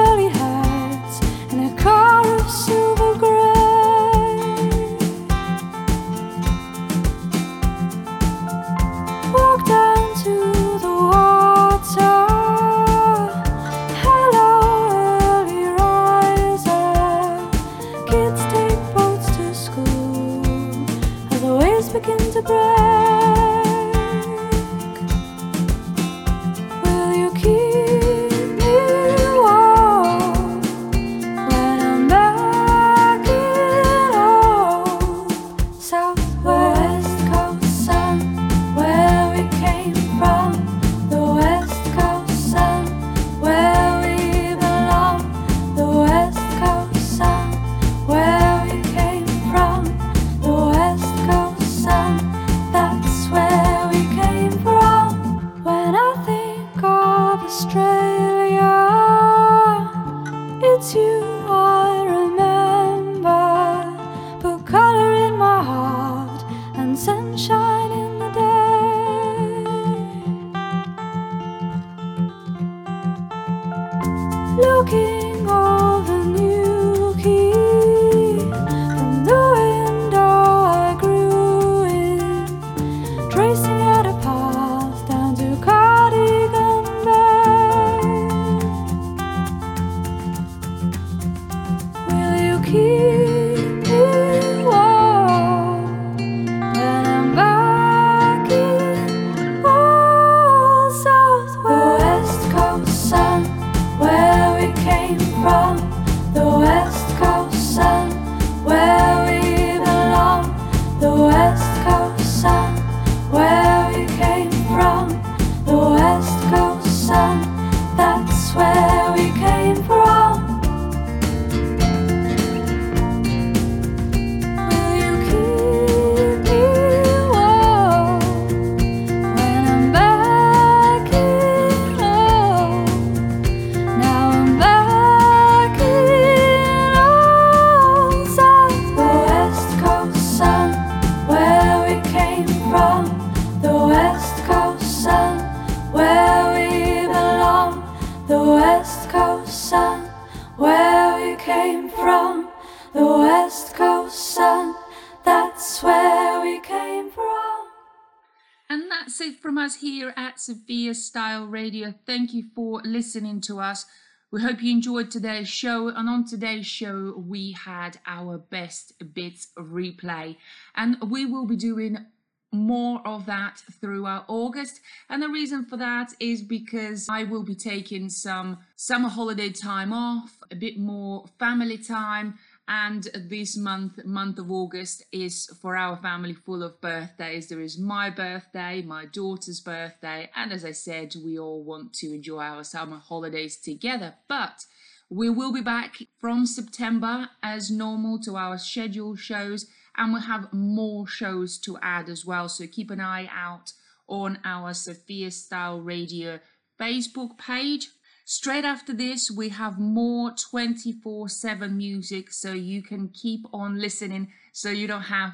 Radio. 161.48 161.94
Thank 162.06 162.34
you 162.34 162.44
for 162.56 162.82
listening 162.84 163.42
to 163.42 163.60
us. 163.60 163.86
We 164.30 164.42
hope 164.42 164.62
you 164.62 164.72
enjoyed 164.72 165.10
today's 165.10 165.48
show. 165.48 165.88
And 165.88 166.10
on 166.10 166.26
today's 166.26 166.68
show, 166.68 167.16
we 167.18 167.54
had 167.54 168.00
our 168.06 168.38
best 168.38 168.94
bits 169.14 169.48
replay. 169.58 170.36
And 170.76 170.98
we 171.02 171.26
will 171.26 171.46
be 171.46 171.56
doing 171.56 172.06
more 172.52 173.02
of 173.06 173.26
that 173.26 173.62
throughout 173.80 174.26
August. 174.28 174.82
And 175.10 175.22
the 175.22 175.30
reason 175.30 175.66
for 175.66 175.78
that 175.78 176.14
is 176.20 176.42
because 176.42 177.08
I 177.10 177.24
will 177.24 177.44
be 177.44 177.56
taking 177.56 178.10
some 178.10 178.60
summer 178.76 179.10
holiday 179.10 179.50
time 179.50 179.94
off, 179.94 180.38
a 180.52 180.56
bit 180.56 180.78
more 180.78 181.26
family 181.40 181.78
time, 181.78 182.38
And 182.70 183.08
this 183.16 183.56
month, 183.56 184.04
month 184.04 184.40
of 184.40 184.52
August, 184.52 185.04
is 185.14 185.46
for 185.62 185.78
our 185.78 185.96
family 185.98 186.34
full 186.34 186.64
of 186.64 186.82
birthdays. 186.82 187.48
There 187.48 187.62
is 187.62 187.78
my 187.78 188.10
birthday, 188.10 188.82
my 188.82 189.06
daughter's 189.06 189.62
birthday, 189.62 190.30
and 190.36 190.52
as 190.52 190.66
I 190.66 190.74
said, 190.74 191.16
we 191.24 191.40
all 191.40 191.64
want 191.64 191.94
to 191.96 192.14
enjoy 192.14 192.40
our 192.40 192.66
summer 192.66 192.98
holidays 192.98 193.56
together. 193.58 194.16
But 194.28 194.66
we 195.10 195.30
will 195.30 195.54
be 195.54 195.62
back 195.62 195.96
from 196.20 196.46
September 196.46 197.30
as 197.42 197.72
normal 197.72 198.20
to 198.24 198.36
our 198.36 198.58
scheduled 198.58 199.20
shows, 199.20 199.68
and 199.96 200.12
we'll 200.12 200.24
have 200.24 200.52
more 200.52 201.08
shows 201.08 201.58
to 201.60 201.78
add 201.82 202.10
as 202.10 202.26
well. 202.26 202.50
So 202.50 202.68
keep 202.68 202.92
an 202.92 203.00
eye 203.00 203.30
out 203.34 203.72
on 204.10 204.40
our 204.44 204.72
Sofya 204.72 205.32
Style 205.32 205.80
Radio 205.80 206.42
Facebook 206.78 207.38
page. 207.38 207.88
Straight 208.30 208.66
after 208.66 208.92
this, 208.92 209.32
we 209.32 209.48
have 209.48 209.80
more 209.80 210.32
24 210.32 211.30
7 211.30 211.78
music 211.78 212.34
so 212.34 212.52
you 212.52 212.84
can 212.84 213.08
keep 213.08 213.46
on 213.54 213.80
listening 213.80 214.34
so 214.52 214.70
you 214.70 214.86
don't 214.86 215.04
have 215.04 215.32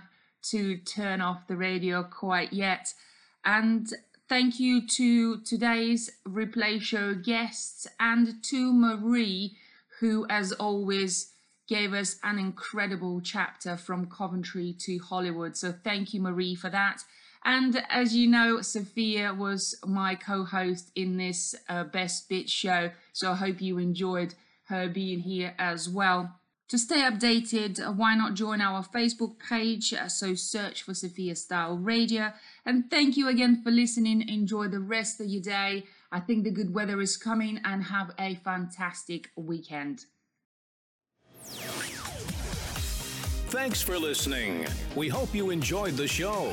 to 0.52 0.78
turn 0.78 1.20
off 1.20 1.48
the 1.48 1.56
radio 1.56 2.04
quite 2.04 2.54
yet. 2.54 2.94
And 3.44 3.92
thank 4.30 4.60
you 4.60 4.86
to 4.90 5.40
today's 5.42 6.12
replay 6.28 6.80
show 6.80 7.16
guests 7.16 7.88
and 8.00 8.44
to 8.44 8.72
Marie, 8.72 9.58
who, 10.00 10.28
as 10.30 10.52
always, 10.52 11.32
gave 11.68 11.94
us 11.94 12.20
an 12.22 12.38
incredible 12.38 13.22
chapter 13.22 13.76
from 13.76 14.06
Coventry 14.06 14.72
to 14.82 15.00
Hollywood. 15.00 15.58
So 15.58 15.74
thank 15.84 16.14
you, 16.14 16.22
Marie, 16.22 16.54
for 16.54 16.70
that. 16.70 17.02
And 17.46 17.84
as 17.90 18.16
you 18.16 18.28
know, 18.30 18.58
Sofya 18.58 19.38
was 19.38 19.76
my 19.86 20.16
co 20.16 20.44
host 20.44 20.92
in 20.96 21.18
this 21.18 21.56
uh, 21.68 21.84
Best 21.84 22.30
Bit 22.30 22.50
show. 22.50 22.92
So 23.12 23.32
I 23.32 23.36
hope 23.36 23.62
you 23.62 23.78
enjoyed 23.78 24.36
her 24.66 24.88
being 24.88 25.20
here 25.20 25.54
as 25.60 25.90
well. 25.90 26.40
To 26.70 26.78
stay 26.78 27.02
updated, 27.02 27.86
uh, 27.86 27.92
why 27.92 28.16
not 28.16 28.34
join 28.34 28.62
our 28.62 28.84
Facebook 28.84 29.38
page? 29.38 29.94
Uh, 29.94 30.08
so 30.08 30.34
search 30.34 30.82
for 30.84 30.94
Sofya 30.94 31.38
Style 31.38 31.78
Radio. 31.78 32.34
And 32.66 32.90
thank 32.90 33.18
you 33.18 33.28
again 33.28 33.62
for 33.62 33.70
listening. 33.70 34.28
Enjoy 34.28 34.68
the 34.68 34.80
rest 34.80 35.20
of 35.20 35.28
your 35.28 35.42
day. 35.44 35.84
I 36.12 36.20
think 36.20 36.44
the 36.44 36.52
good 36.52 36.74
weather 36.74 37.02
is 37.02 37.18
coming 37.18 37.60
and 37.64 37.84
have 37.84 38.12
a 38.18 38.36
fantastic 38.36 39.30
weekend. 39.36 40.06
Thanks 43.54 43.82
for 43.84 44.00
listening. 44.00 44.66
We 44.96 45.10
hope 45.10 45.36
you 45.36 45.52
enjoyed 45.52 45.96
the 45.96 46.08
show. 46.08 46.52